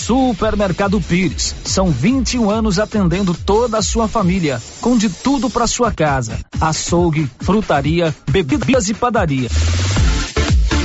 [0.02, 1.54] Supermercado Pires.
[1.64, 7.30] São 21 anos atendendo toda a sua família, com de tudo para sua casa: açougue,
[7.40, 9.48] frutaria, bebidas e padaria.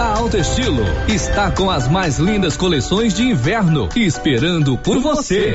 [0.00, 5.54] A Alto Estilo está com as mais lindas coleções de inverno esperando por você.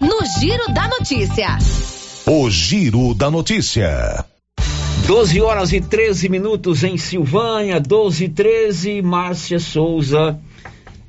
[0.00, 1.58] no Giro da Notícia.
[2.26, 4.24] O Giro da Notícia.
[5.06, 10.38] 12 horas e 13 minutos em Silvânia, 12 e 13, Márcia Souza.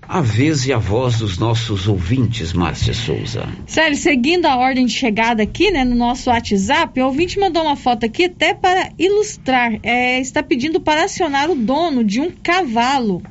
[0.08, 3.50] A vez e a voz dos nossos ouvintes, Márcia Souza.
[3.66, 7.76] Sério, seguindo a ordem de chegada aqui, né, no nosso WhatsApp, o ouvinte mandou uma
[7.76, 9.80] foto aqui até para ilustrar.
[9.84, 13.22] É, está pedindo para acionar o dono de um cavalo.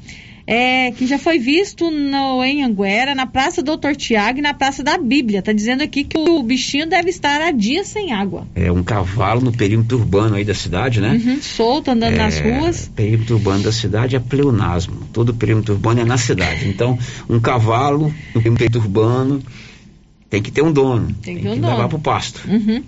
[0.47, 4.83] É, que já foi visto no, em Anguera, na Praça Doutor Tiago e na Praça
[4.83, 5.43] da Bíblia.
[5.43, 8.47] Tá dizendo aqui que o bichinho deve estar há dias sem água.
[8.55, 11.21] É um cavalo no perímetro urbano aí da cidade, né?
[11.25, 12.91] Uhum, solto, andando É, nas ruas.
[12.95, 15.09] Perímetro urbano da cidade é pleonasmo.
[15.13, 16.69] Todo perímetro urbano é na cidade.
[16.69, 16.97] Então,
[17.29, 19.43] um cavalo no perímetro urbano
[20.29, 21.15] tem que ter um dono.
[21.23, 21.77] Tem que Tem ter um que dono.
[21.77, 22.43] levar pro pasto.
[22.49, 22.83] Uhum.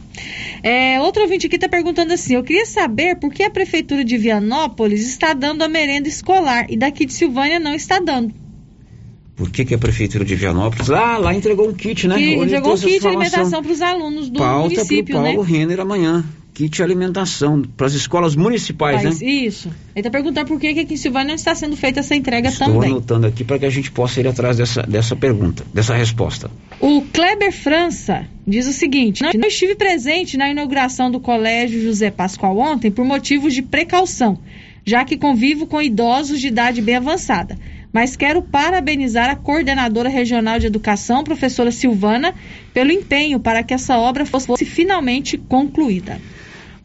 [0.63, 4.17] É, outro ouvinte aqui está perguntando assim: eu queria saber por que a Prefeitura de
[4.17, 8.35] Vianópolis está dando a merenda escolar e daqui de Silvânia não está dando.
[9.37, 10.91] Por que, que a prefeitura de Vianópolis?
[10.91, 12.17] Ah, lá entregou um kit, né?
[12.17, 15.29] que entregou um kit de alimentação para os alunos do Pauta município, pro né?
[15.29, 16.25] Paulo Renner amanhã.
[16.59, 19.31] Kit alimentação para as escolas municipais, Mas, né?
[19.31, 19.69] Isso.
[19.95, 22.49] Ele está perguntando por que, que aqui em Silvânia não está sendo feita essa entrega
[22.49, 22.91] Estou também.
[22.91, 26.51] anotando aqui para que a gente possa ir atrás dessa, dessa pergunta, dessa resposta.
[26.81, 32.59] O Kleber França diz o seguinte: não estive presente na inauguração do Colégio José Pascoal
[32.59, 34.37] ontem por motivos de precaução,
[34.85, 37.57] já que convivo com idosos de idade bem avançada.
[37.93, 42.35] Mas quero parabenizar a coordenadora regional de educação, professora Silvana,
[42.75, 46.21] pelo empenho para que essa obra fosse finalmente concluída.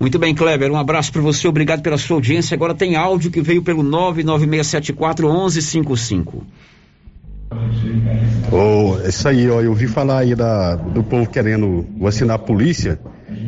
[0.03, 2.55] Muito bem, Kleber, um abraço para você, obrigado pela sua audiência.
[2.55, 6.45] Agora tem áudio que veio pelo 99674 1155.
[8.51, 12.99] Oh, isso aí, ó, eu ouvi falar aí da, do povo querendo vacinar a polícia.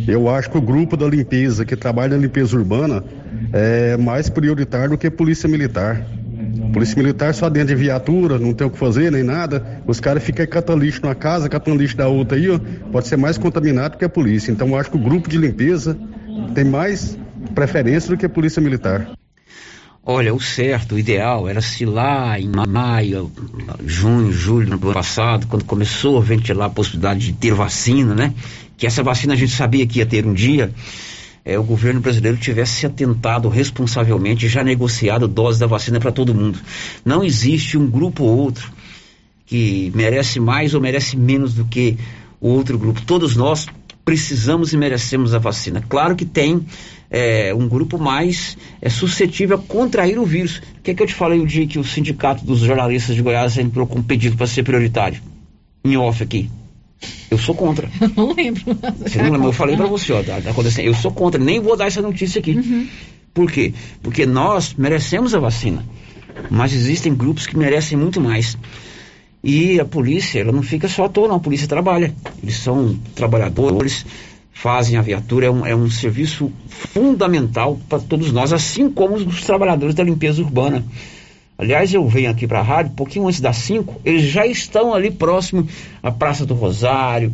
[0.07, 3.03] Eu acho que o grupo da limpeza, que trabalha na limpeza urbana,
[3.52, 6.07] é mais prioritário do que a polícia militar.
[6.72, 9.82] Polícia Militar só dentro de viatura, não tem o que fazer nem nada.
[9.88, 12.60] Os caras ficam catando lixo numa casa, catando lixo da outra aí, ó.
[12.91, 14.52] Pode ser mais contaminado que a polícia.
[14.52, 15.98] Então eu acho que o grupo de limpeza
[16.53, 17.18] tem mais
[17.53, 19.10] preferência do que a Polícia Militar.
[20.07, 23.32] Olha, o certo, o ideal era se lá em maio,
[23.84, 28.34] junho, julho do ano passado, quando começou a ventilar a possibilidade de ter vacina, né?
[28.78, 30.72] Que essa vacina a gente sabia que ia ter um dia,
[31.44, 36.36] é, o governo brasileiro tivesse se atentado responsavelmente já negociado doses da vacina para todo
[36.36, 36.60] mundo.
[37.03, 38.72] Não existe um grupo ou outro
[39.45, 41.98] que merece mais ou merece menos do que
[42.40, 43.02] o outro grupo.
[43.02, 43.68] Todos nós
[44.06, 45.84] precisamos e merecemos a vacina.
[45.90, 46.64] Claro que tem
[47.10, 50.61] é, um grupo mais é, suscetível a contrair o vírus.
[50.77, 53.22] O que, é que eu te falei o dia que o sindicato dos jornalistas de
[53.23, 55.19] Goiás entrou com um pedido para ser prioritário?
[55.84, 56.49] Em off aqui.
[57.30, 57.90] Eu sou contra.
[57.99, 58.64] Eu não lembro.
[58.99, 59.48] Você não lembra?
[59.48, 60.86] Eu falei para você, ó, tá, tá acontecendo.
[60.86, 62.52] Eu sou contra, nem vou dar essa notícia aqui.
[62.52, 62.88] Uhum.
[63.34, 63.73] Por quê?
[64.02, 65.84] Porque nós merecemos a vacina,
[66.49, 68.57] mas existem grupos que merecem muito mais.
[69.48, 71.36] E a polícia, ela não fica só à toa, não.
[71.36, 72.12] A polícia trabalha.
[72.42, 74.04] Eles são trabalhadores,
[74.52, 79.42] fazem a viatura, é um, é um serviço fundamental para todos nós, assim como os
[79.44, 80.84] trabalhadores da limpeza urbana.
[81.60, 84.96] Aliás, eu venho aqui para a rádio, um pouquinho antes das 5, eles já estão
[84.96, 85.68] ali próximo
[86.02, 87.32] à Praça do Rosário,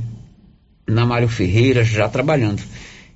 [0.86, 2.62] na Mário Ferreira, já trabalhando.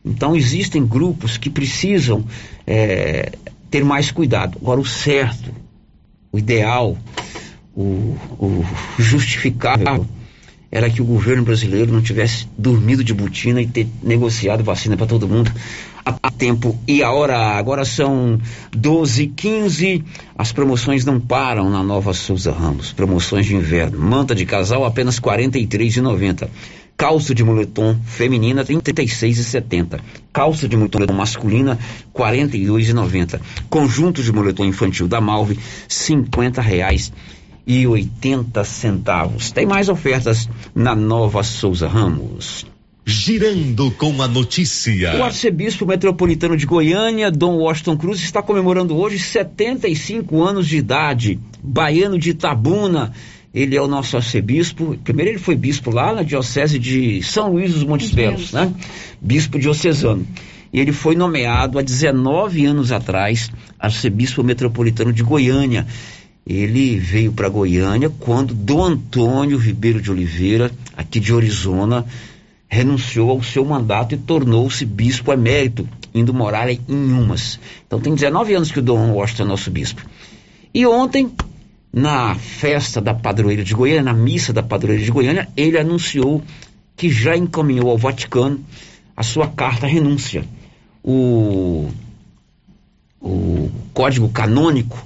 [0.06, 2.24] Então, existem grupos que precisam
[2.66, 3.34] é,
[3.70, 4.58] ter mais cuidado.
[4.62, 5.52] Agora, o certo,
[6.32, 6.98] o ideal,
[7.76, 8.66] o, o
[8.98, 10.06] justificável
[10.72, 15.06] era que o governo brasileiro não tivesse dormido de botina e ter negociado vacina para
[15.06, 15.52] todo mundo
[16.06, 17.38] a tempo e a hora.
[17.58, 18.40] Agora são
[18.72, 20.04] 12 e 15
[20.38, 22.94] As promoções não param na Nova Souza Ramos.
[22.94, 23.98] Promoções de inverno.
[23.98, 26.48] Manta de casal apenas R$ 43,90.
[26.98, 30.00] Calça de moletom feminina R$ 36,70.
[30.32, 31.80] Calça de moletom masculina
[32.14, 33.40] R$ 42,90.
[33.70, 35.58] Conjunto de moletom infantil da Malve
[35.88, 37.12] 50 reais
[37.66, 39.52] e 80 centavos.
[39.52, 42.66] Tem mais ofertas na Nova Souza Ramos.
[43.08, 45.16] Girando com a notícia.
[45.18, 51.40] O arcebispo metropolitano de Goiânia, Dom Washington Cruz, está comemorando hoje 75 anos de idade.
[51.62, 53.14] Baiano de Itabuna.
[53.54, 54.98] Ele é o nosso arcebispo.
[55.04, 58.74] Primeiro ele foi bispo lá na diocese de São Luís dos Montes Belos, né?
[59.22, 60.28] Bispo diocesano.
[60.74, 65.86] E ele foi nomeado há 19 anos atrás arcebispo metropolitano de Goiânia.
[66.46, 72.06] Ele veio para Goiânia quando Dom Antônio Ribeiro de Oliveira, aqui de Orizona,
[72.68, 77.60] renunciou ao seu mandato e tornou-se bispo emérito, indo morar em Umas.
[77.88, 80.06] Então tem 19 anos que o Dom Washington é nosso bispo.
[80.72, 81.32] E ontem,
[81.92, 86.44] na festa da padroeira de Goiânia, na missa da padroeira de Goiânia, ele anunciou
[86.96, 88.64] que já encaminhou ao Vaticano
[89.18, 90.46] a sua carta renúncia.
[91.04, 91.90] O,
[93.20, 94.98] o código canônico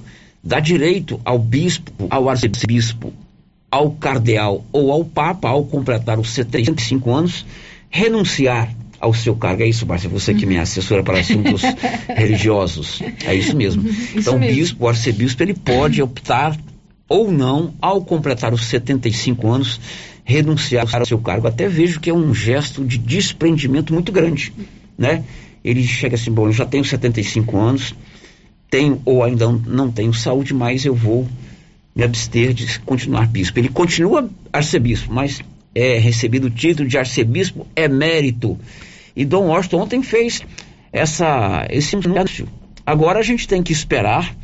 [0.42, 3.12] dá direito ao bispo, ao arcebispo,
[3.70, 7.46] ao cardeal ou ao papa, ao completar os 75 anos,
[7.88, 9.62] renunciar ao seu cargo.
[9.62, 11.62] É isso, Márcia, você que me assessora para assuntos
[12.08, 13.02] religiosos.
[13.24, 13.88] É isso mesmo.
[13.88, 14.56] Isso então, o mesmo.
[14.56, 16.56] bispo, o arcebispo, ele pode optar
[17.08, 19.80] ou não, ao completar os 75 anos,
[20.22, 21.48] renunciar ao seu cargo.
[21.48, 24.52] Até vejo que é um gesto de desprendimento muito grande,
[24.96, 25.24] né?
[25.64, 27.94] Ele chega assim, bom, eu já tenho 75 anos,
[28.70, 31.26] tenho ou ainda não tenho saúde, mas eu vou
[31.94, 33.58] me abster de continuar bispo.
[33.58, 35.42] Ele continua arcebispo, mas
[35.74, 38.58] é recebido o título de arcebispo emérito.
[39.14, 40.42] E Dom Washington ontem fez
[40.92, 42.48] essa, esse anúncio.
[42.86, 44.34] Agora a gente tem que esperar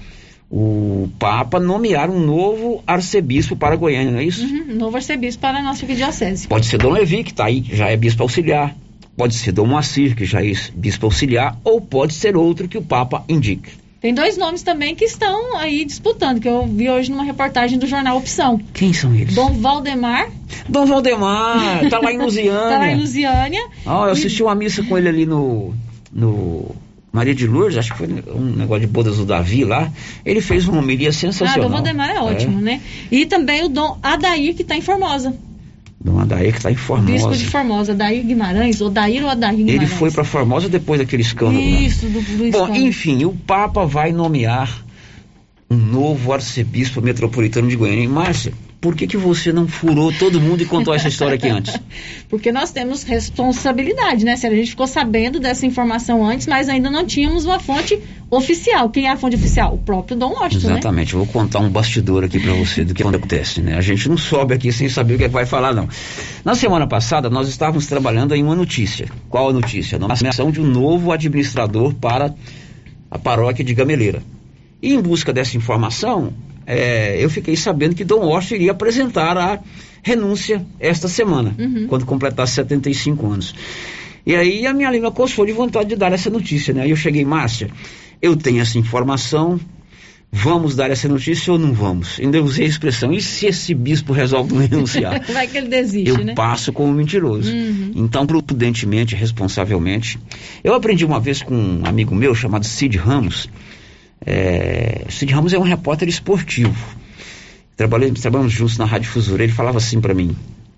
[0.51, 4.45] o Papa nomear um novo arcebispo para Goiânia, não é isso?
[4.45, 6.47] Uhum, novo arcebispo para a nossa diocese.
[6.47, 8.75] Pode ser Dom Levi, que está aí, já é bispo auxiliar.
[9.17, 11.59] Pode ser Dom Moacir, que já é bispo auxiliar.
[11.65, 13.86] Ou pode ser outro que o Papa indique.
[14.01, 17.87] Tem dois nomes também que estão aí disputando, que eu vi hoje numa reportagem do
[17.87, 18.61] jornal Opção.
[18.75, 19.35] Quem são eles?
[19.35, 20.29] Dom Valdemar.
[20.69, 22.53] Dom Valdemar, tá lá em Lusiânia.
[22.71, 23.67] tá lá em Lusiânia.
[23.87, 25.75] Ah, eu assisti uma missa com ele ali no,
[26.13, 26.75] no
[27.11, 29.91] Maria de Lourdes, acho que foi um negócio de bodas do Davi lá.
[30.25, 31.69] Ele fez uma homilia Ah, sensacional.
[31.69, 32.83] Dom Valdemar é ótimo, né?
[33.11, 35.35] E também o Dom Adair, que está em Formosa.
[36.07, 37.13] Dom Adair, que está em Formosa.
[37.13, 39.83] Bispo de Formosa, Adair Guimarães, ou Dair ou Adair Guimarães.
[39.83, 41.59] Ele foi para Formosa depois daquele escândalo.
[41.59, 42.77] Isso, do, do Bom, escândalo.
[42.77, 44.85] enfim, o Papa vai nomear
[45.69, 48.05] um novo arcebispo metropolitano de Goiânia.
[48.05, 48.53] E, Márcia,
[48.87, 51.77] por que, que você não furou todo mundo e contou essa história aqui antes?
[52.31, 54.37] Porque nós temos responsabilidade, né?
[54.37, 57.99] Se a gente ficou sabendo dessa informação antes, mas ainda não tínhamos uma fonte
[58.31, 58.89] oficial.
[58.89, 59.75] Quem é a fonte oficial?
[59.75, 60.73] O próprio Dom Washington, né?
[60.75, 63.77] Exatamente, eu vou contar um bastidor aqui para você do que acontece, né?
[63.77, 65.89] A gente não sobe aqui sem saber o que, é que vai falar, não.
[66.45, 69.09] Na semana passada, nós estávamos trabalhando em uma notícia.
[69.29, 69.97] Qual a notícia?
[69.97, 72.33] A nomeação de um novo administrador para
[73.11, 74.23] a paróquia de Gameleira.
[74.81, 76.33] E em busca dessa informação,
[76.67, 79.61] é, eu fiquei sabendo que Dom Washington iria apresentar a
[80.03, 81.87] renúncia esta semana, Uhum.
[81.89, 83.55] quando completasse 75 anos.
[84.25, 86.83] E aí a minha língua coçou de vontade de dar essa notícia, né?
[86.83, 87.71] Aí eu cheguei, Márcia,
[88.21, 89.61] eu tenho essa informação,
[90.33, 92.19] vamos dar essa notícia ou não vamos?
[92.21, 95.23] Ainda usei a expressão, e se esse bispo resolve não renunciar?
[95.33, 96.35] Vai que ele desiste, eu né?
[96.35, 97.53] passo como mentiroso.
[97.53, 97.93] Uhum.
[97.95, 100.19] Então, prudentemente, responsavelmente.
[100.65, 103.49] Eu aprendi uma vez com um amigo meu chamado Cid Ramos.
[104.27, 106.75] É, Cid Ramos é um repórter esportivo.
[107.77, 109.45] Trabalhamos juntos na Rádio Fusura.
[109.45, 110.35] Ele falava assim para mim: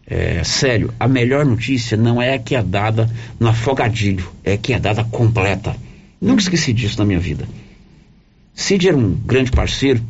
[0.06, 3.10] é, sério, a melhor notícia não é a que é dada
[3.40, 5.74] no afogadilho, é a que é dada completa.
[6.20, 7.48] Nunca esqueci disso na minha vida.
[8.54, 10.02] Cid era um grande parceiro,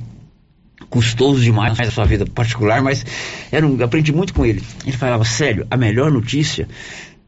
[0.88, 3.04] custoso demais na sua vida particular, mas
[3.52, 4.62] era um, aprendi muito com ele.
[4.86, 6.66] Ele falava, sério, a melhor notícia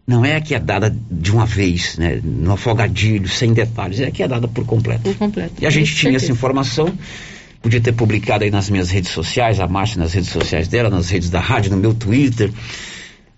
[0.07, 4.07] não é a que é dada de uma vez, né, no afogadilho, sem detalhes, é
[4.07, 5.03] a que é dada por completo.
[5.03, 5.55] Por completo.
[5.61, 6.93] E a gente tinha essa informação,
[7.63, 11.11] podia ter publicado aí nas minhas redes sociais, a Márcia nas redes sociais dela, nas
[11.11, 12.51] redes da rádio, no meu Twitter.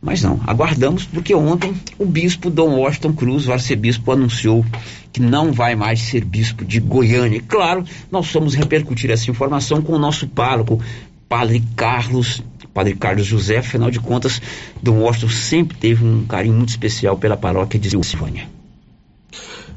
[0.00, 4.64] Mas não, aguardamos porque ontem o bispo Dom Washington Cruz, o arcebispo, anunciou
[5.12, 7.36] que não vai mais ser bispo de Goiânia.
[7.36, 10.80] E claro, nós vamos repercutir essa informação com o nosso pároco,
[11.28, 12.42] Padre Carlos,
[12.72, 14.40] Padre Carlos José, afinal de contas,
[14.82, 18.48] Dom Washington sempre teve um carinho muito especial pela paróquia de Silvânia.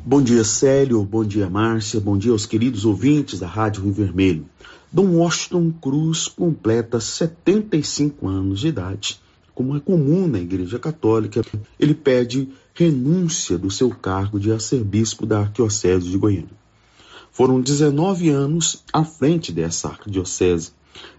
[0.06, 1.04] Bom dia, Célio.
[1.04, 2.00] Bom dia, Márcia.
[2.00, 4.46] Bom dia aos queridos ouvintes da Rádio Rio Vermelho.
[4.92, 9.20] Dom Washington Cruz completa 75 anos de idade.
[9.54, 11.42] Como é comum na Igreja Católica,
[11.80, 16.66] ele pede renúncia do seu cargo de arcebispo da Arquidiocese de Goiânia.
[17.32, 20.72] Foram 19 anos à frente dessa arquidiocese.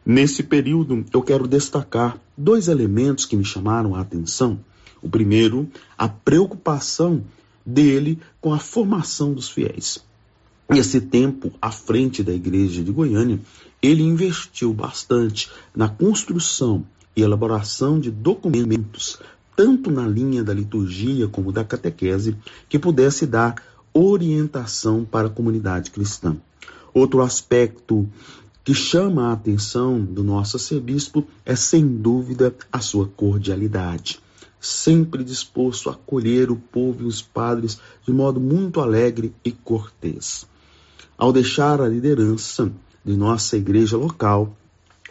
[0.05, 4.59] Nesse período, eu quero destacar dois elementos que me chamaram a atenção.
[5.03, 7.25] O primeiro, a preocupação
[7.65, 10.05] dele com a formação dos fiéis.
[10.69, 13.41] Esse tempo à frente da igreja de Goiânia,
[13.83, 16.85] ele investiu bastante na construção
[17.15, 19.19] e elaboração de documentos,
[19.55, 22.37] tanto na linha da liturgia como da catequese,
[22.69, 23.63] que pudesse dar
[23.93, 26.37] orientação para a comunidade cristã.
[26.93, 28.09] Outro aspecto
[28.67, 34.21] que chama a atenção do nosso arcebispo é, sem dúvida, a sua cordialidade
[34.59, 40.47] sempre disposto a acolher o povo e os padres de modo muito alegre e cortês.
[41.17, 42.73] Ao deixar a liderança
[43.05, 44.57] de nossa igreja local,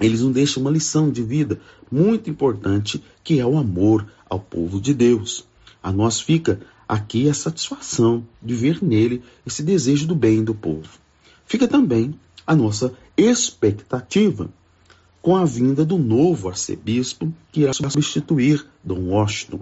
[0.02, 1.58] eles nos deixam uma lição de vida
[1.90, 5.48] muito importante, que é o amor ao povo de Deus.
[5.82, 10.90] A nós fica aqui a satisfação de ver nele esse desejo do bem do povo.
[11.46, 12.14] Fica também
[12.46, 14.50] a nossa expectativa
[15.22, 19.62] com a vinda do novo arcebispo que irá substituir Dom Washington,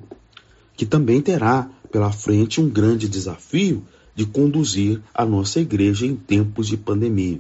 [0.75, 3.85] que também terá pela frente um grande desafio
[4.15, 7.39] de conduzir a nossa igreja em tempos de pandemia.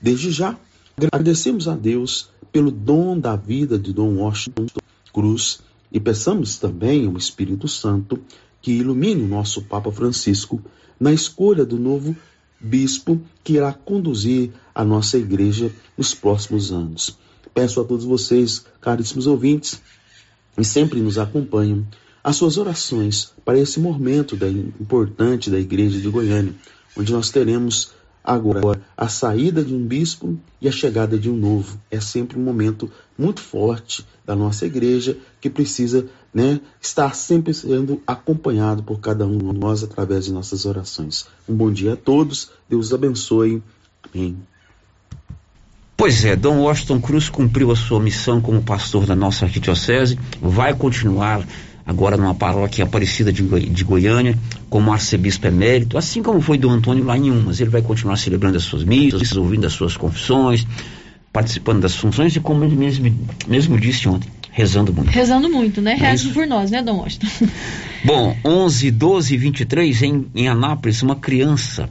[0.00, 0.58] Desde já,
[0.96, 4.66] agradecemos a Deus pelo dom da vida de Dom Washington
[5.12, 5.60] Cruz
[5.92, 8.18] e peçamos também ao Espírito Santo
[8.60, 10.60] que ilumine o nosso Papa Francisco
[10.98, 12.16] na escolha do novo
[12.62, 17.18] bispo que irá conduzir a nossa igreja nos próximos anos.
[17.52, 19.80] Peço a todos vocês, caríssimos ouvintes,
[20.56, 21.86] e sempre nos acompanham,
[22.22, 26.54] as suas orações para esse momento da, importante da Igreja de Goiânia,
[26.96, 27.90] onde nós teremos
[28.22, 31.80] agora a saída de um bispo e a chegada de um novo.
[31.90, 38.00] É sempre um momento muito forte da nossa igreja que precisa né, estar sempre sendo
[38.06, 41.26] acompanhado por cada um de nós através de nossas orações.
[41.48, 43.62] Um bom dia a todos, Deus abençoe.
[44.02, 44.36] Amém.
[45.96, 50.74] Pois é, Dom Washington Cruz cumpriu a sua missão como pastor da nossa arquidiocese, vai
[50.74, 51.46] continuar
[51.86, 54.38] agora numa paróquia aparecida de, Goi de Goiânia,
[54.70, 57.60] como arcebispo emérito, assim como foi do Antônio lá em Umas.
[57.60, 60.66] Ele vai continuar celebrando as suas missas, ouvindo as suas confissões,
[61.32, 63.14] participando das funções e, como ele mesmo,
[63.46, 65.10] mesmo disse ontem, rezando muito.
[65.10, 65.96] Rezando muito, né?
[66.00, 66.32] É isso.
[66.32, 67.26] por nós, né, Dom Washington?
[68.04, 71.88] Bom, 11, 12 e 23, em, em Anápolis, uma criança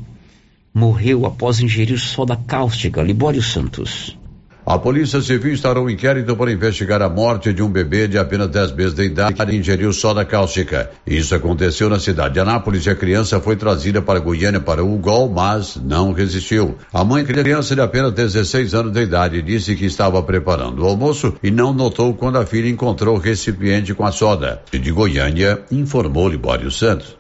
[0.74, 3.02] morreu após ingerir soda cáustica.
[3.02, 4.18] Libório Santos.
[4.64, 8.48] A Polícia Civil instaurou um inquérito para investigar a morte de um bebê de apenas
[8.48, 10.92] 10 meses de idade que ingeriu soda cáustica.
[11.06, 14.94] Isso aconteceu na cidade de Anápolis e a criança foi trazida para Goiânia para o
[14.94, 16.78] UGOL, mas não resistiu.
[16.94, 21.34] A mãe, criança de apenas 16 anos de idade, disse que estava preparando o almoço
[21.42, 24.62] e não notou quando a filha encontrou o recipiente com a soda.
[24.72, 27.18] De Goiânia, informou Libório Santos.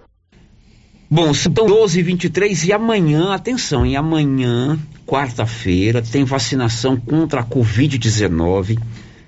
[1.13, 7.43] Bom, são 12 e 23 e amanhã, atenção, e amanhã, quarta-feira, tem vacinação contra a
[7.45, 8.79] Covid-19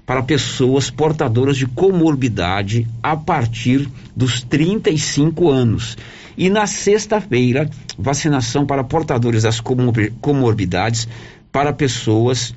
[0.05, 5.97] para pessoas portadoras de comorbidade a partir dos 35 anos.
[6.37, 11.07] E na sexta-feira, vacinação para portadores das comor- comorbidades
[11.51, 12.53] para pessoas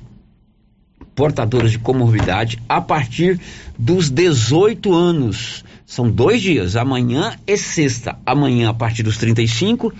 [1.15, 3.39] portadores de comorbidade a partir
[3.77, 5.63] dos 18 anos.
[5.85, 8.17] São dois dias, amanhã e sexta.
[8.25, 9.93] Amanhã a partir dos 35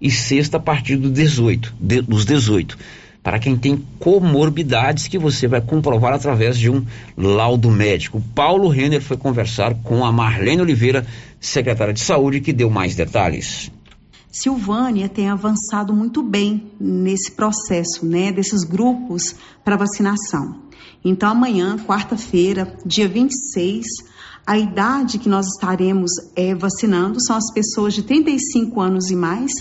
[0.00, 2.76] e sexta a partir dos 18, de, dos 18.
[3.22, 6.84] Para quem tem comorbidades que você vai comprovar através de um
[7.16, 8.22] laudo médico.
[8.34, 11.06] Paulo Renner foi conversar com a Marlene Oliveira,
[11.40, 13.70] secretária de Saúde, que deu mais detalhes.
[14.30, 20.64] Silvânia tem avançado muito bem nesse processo, né, desses grupos para vacinação.
[21.04, 23.86] Então, amanhã, quarta-feira, dia 26,
[24.46, 29.52] a idade que nós estaremos é, vacinando são as pessoas de 35 anos e mais.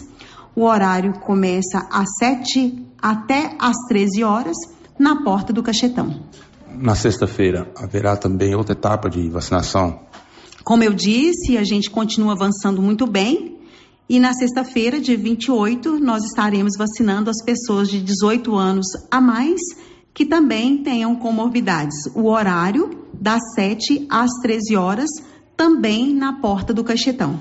[0.56, 4.58] O horário começa às 7 até às 13 horas
[5.00, 6.24] na porta do Cachetão.
[6.70, 10.00] Na sexta-feira, haverá também outra etapa de vacinação?
[10.64, 13.54] Como eu disse, a gente continua avançando muito bem
[14.08, 19.60] e na sexta-feira, dia 28, nós estaremos vacinando as pessoas de 18 anos a mais
[20.14, 21.96] que também tenham comorbidades.
[22.14, 25.10] O horário das 7 às 13 horas,
[25.56, 27.40] também na porta do Cachetão.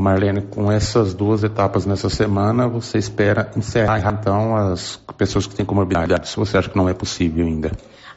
[0.00, 5.66] Marlene, com essas duas etapas nessa semana, você espera encerrar então as pessoas que têm
[5.66, 6.34] comorbidades?
[6.34, 7.72] Você acha que não é possível ainda?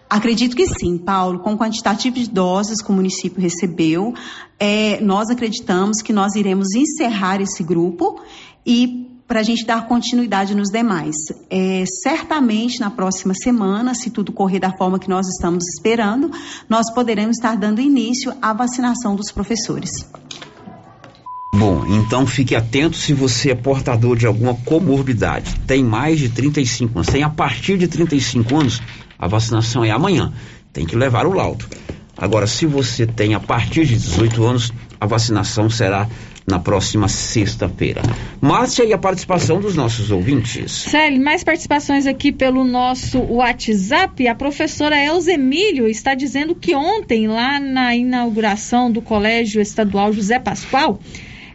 [0.09, 1.39] Acredito que sim, Paulo.
[1.39, 4.13] Com o quantitativo de doses que o município recebeu,
[4.59, 8.21] é, nós acreditamos que nós iremos encerrar esse grupo
[8.65, 11.15] e para a gente dar continuidade nos demais.
[11.49, 16.31] É, certamente na próxima semana, se tudo correr da forma que nós estamos esperando,
[16.69, 19.89] nós poderemos estar dando início à vacinação dos professores.
[21.57, 25.55] Bom, então fique atento se você é portador de alguma comorbidade.
[25.65, 28.81] Tem mais de 35 anos, tem a partir de 35 anos,
[29.17, 30.33] a vacinação é amanhã.
[30.73, 31.65] Tem que levar o laudo.
[32.17, 36.09] Agora, se você tem a partir de 18 anos, a vacinação será
[36.45, 38.01] na próxima sexta-feira.
[38.41, 40.71] Márcia e a participação dos nossos ouvintes.
[40.71, 44.27] Célio, mais participações aqui pelo nosso WhatsApp.
[44.27, 50.37] A professora Elza Emílio está dizendo que ontem, lá na inauguração do Colégio Estadual José
[50.37, 50.99] Pascoal,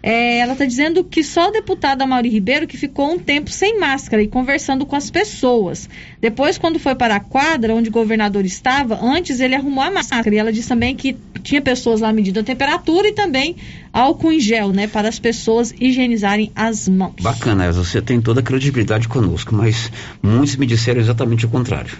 [0.02, 3.78] é, ela está dizendo que só o deputado Amaury Ribeiro que ficou um tempo sem
[3.78, 5.88] máscara e conversando com as pessoas.
[6.20, 10.34] Depois, quando foi para a quadra onde o governador estava, antes ele arrumou a máscara.
[10.34, 13.56] E ela disse também que tinha pessoas lá medindo a temperatura e também
[13.92, 14.86] álcool em gel, né?
[14.86, 17.16] Para as pessoas higienizarem as mãos.
[17.20, 21.96] Bacana, você tem toda a credibilidade conosco, mas muitos me disseram exatamente o contrário,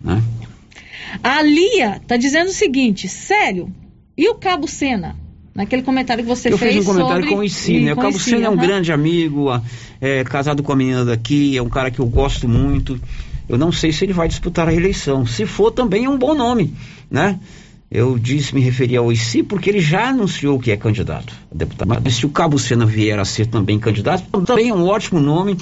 [0.00, 0.20] né?
[1.22, 3.72] A Lia está dizendo o seguinte, sério,
[4.16, 5.16] e o Cabo Sena?
[5.54, 6.74] Naquele comentário que você eu fez.
[6.74, 7.48] Eu fiz um comentário sobre...
[7.48, 7.92] com o né?
[7.92, 9.46] O Cabo Sena é um grande amigo,
[10.00, 13.00] é, casado com a menina daqui, é um cara que eu gosto muito.
[13.48, 15.24] Eu não sei se ele vai disputar a eleição.
[15.24, 16.74] Se for, também é um bom nome,
[17.10, 17.38] né?
[17.90, 22.00] Eu disse, me referi ao ICI porque ele já anunciou que é candidato a deputado.
[22.02, 25.56] Mas se o Cabo Sena vier a ser também candidato, também é um ótimo nome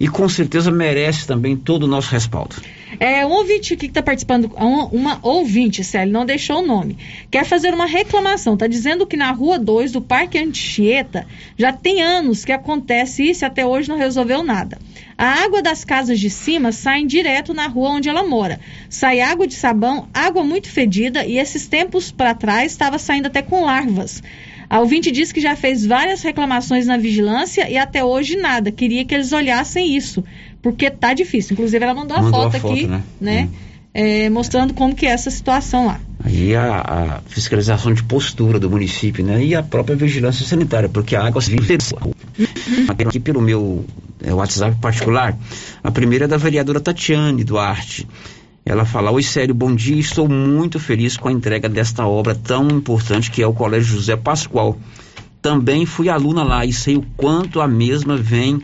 [0.00, 2.56] e com certeza merece também todo o nosso respaldo.
[3.00, 6.96] É, um ouvinte aqui que está participando, uma, uma ouvinte, Célio, não deixou o nome,
[7.30, 8.54] quer fazer uma reclamação.
[8.54, 11.26] Está dizendo que na Rua 2 do Parque Anchieta
[11.58, 14.78] já tem anos que acontece isso e até hoje não resolveu nada.
[15.18, 18.60] A água das casas de cima sai direto na rua onde ela mora.
[18.88, 23.42] Sai água de sabão, água muito fedida e esses tempos para trás estava saindo até
[23.42, 24.22] com larvas.
[24.68, 28.72] A ouvinte disse que já fez várias reclamações na vigilância e até hoje nada.
[28.72, 30.24] Queria que eles olhassem isso,
[30.66, 31.52] porque tá difícil.
[31.52, 33.04] Inclusive, ela mandou, mandou a foto, a foto aqui, né?
[33.20, 33.48] né?
[33.94, 36.00] É, mostrando como que é essa situação lá.
[36.24, 39.44] Aí a, a, fiscalização de postura do município, né?
[39.44, 41.54] E a própria vigilância sanitária, porque a água se
[43.06, 43.84] aqui pelo meu
[44.24, 45.38] é, WhatsApp particular.
[45.84, 48.08] A primeira é da vereadora Tatiane Duarte.
[48.64, 50.00] Ela fala: Oi, sério, bom dia.
[50.00, 54.16] Estou muito feliz com a entrega desta obra tão importante que é o Colégio José
[54.16, 54.76] Pascoal.
[55.40, 58.60] Também fui aluna lá e sei o quanto a mesma vem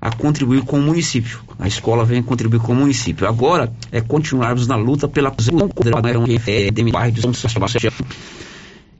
[0.00, 1.40] a contribuir com o município.
[1.58, 3.28] A escola vem contribuir com o município.
[3.28, 5.30] Agora é continuarmos na luta pela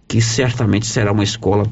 [0.07, 1.67] que certamente será uma escola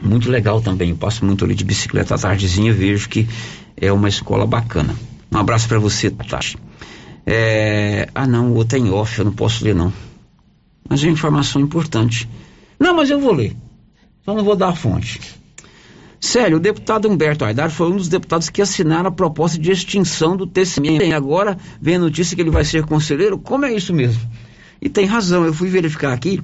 [0.00, 0.90] muito legal também.
[0.90, 3.28] Eu passo muito ali de bicicleta à tardezinha, vejo que
[3.76, 4.94] é uma escola bacana.
[5.30, 6.56] Um abraço para você, Tati.
[7.26, 8.08] É...
[8.14, 9.92] Ah, não, o outro é em off, eu não posso ler, não.
[10.88, 12.28] Mas é informação importante.
[12.78, 13.54] Não, mas eu vou ler.
[14.24, 15.20] Só não vou dar a fonte.
[16.20, 20.36] Sério, o deputado Humberto Aidar foi um dos deputados que assinaram a proposta de extinção
[20.36, 21.14] do TCM.
[21.14, 23.38] Agora vem a notícia que ele vai ser conselheiro.
[23.38, 24.20] Como é isso mesmo?
[24.82, 26.40] E tem razão, eu fui verificar aqui.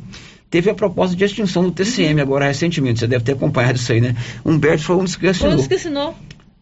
[0.49, 3.01] Teve a proposta de extinção do TCM agora recentemente.
[3.01, 4.17] Você deve ter acompanhado isso aí, né?
[4.45, 5.51] Humberto foi um dos que assinou.
[5.51, 6.15] Foi um dos que assinou.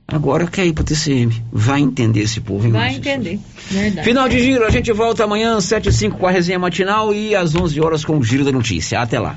[0.09, 1.43] Agora quer ir para o TCM.
[1.53, 3.39] Vai entender esse povo, hein, Vai entender.
[3.71, 4.07] Verdade.
[4.07, 7.35] Final de giro, a gente volta amanhã, 7 e 5 com a resenha matinal e
[7.35, 9.01] às 11 horas com o Giro da Notícia.
[9.01, 9.37] Até lá.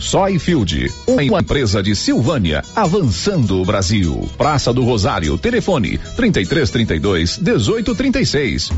[0.00, 4.28] Soyfield, uma empresa de Silvânia, avançando o Brasil.
[4.36, 8.70] Praça do Rosário, telefone 3332 1836.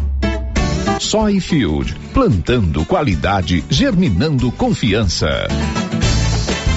[1.00, 5.46] Soyfield, plantando qualidade, germinando confiança.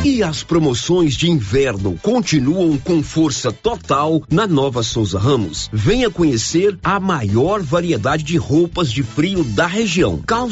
[0.03, 5.69] E as promoções de inverno continuam com força total na Nova Souza Ramos.
[5.72, 10.18] Venha conhecer a maior variedade de roupas de frio da região.
[10.26, 10.49] Calça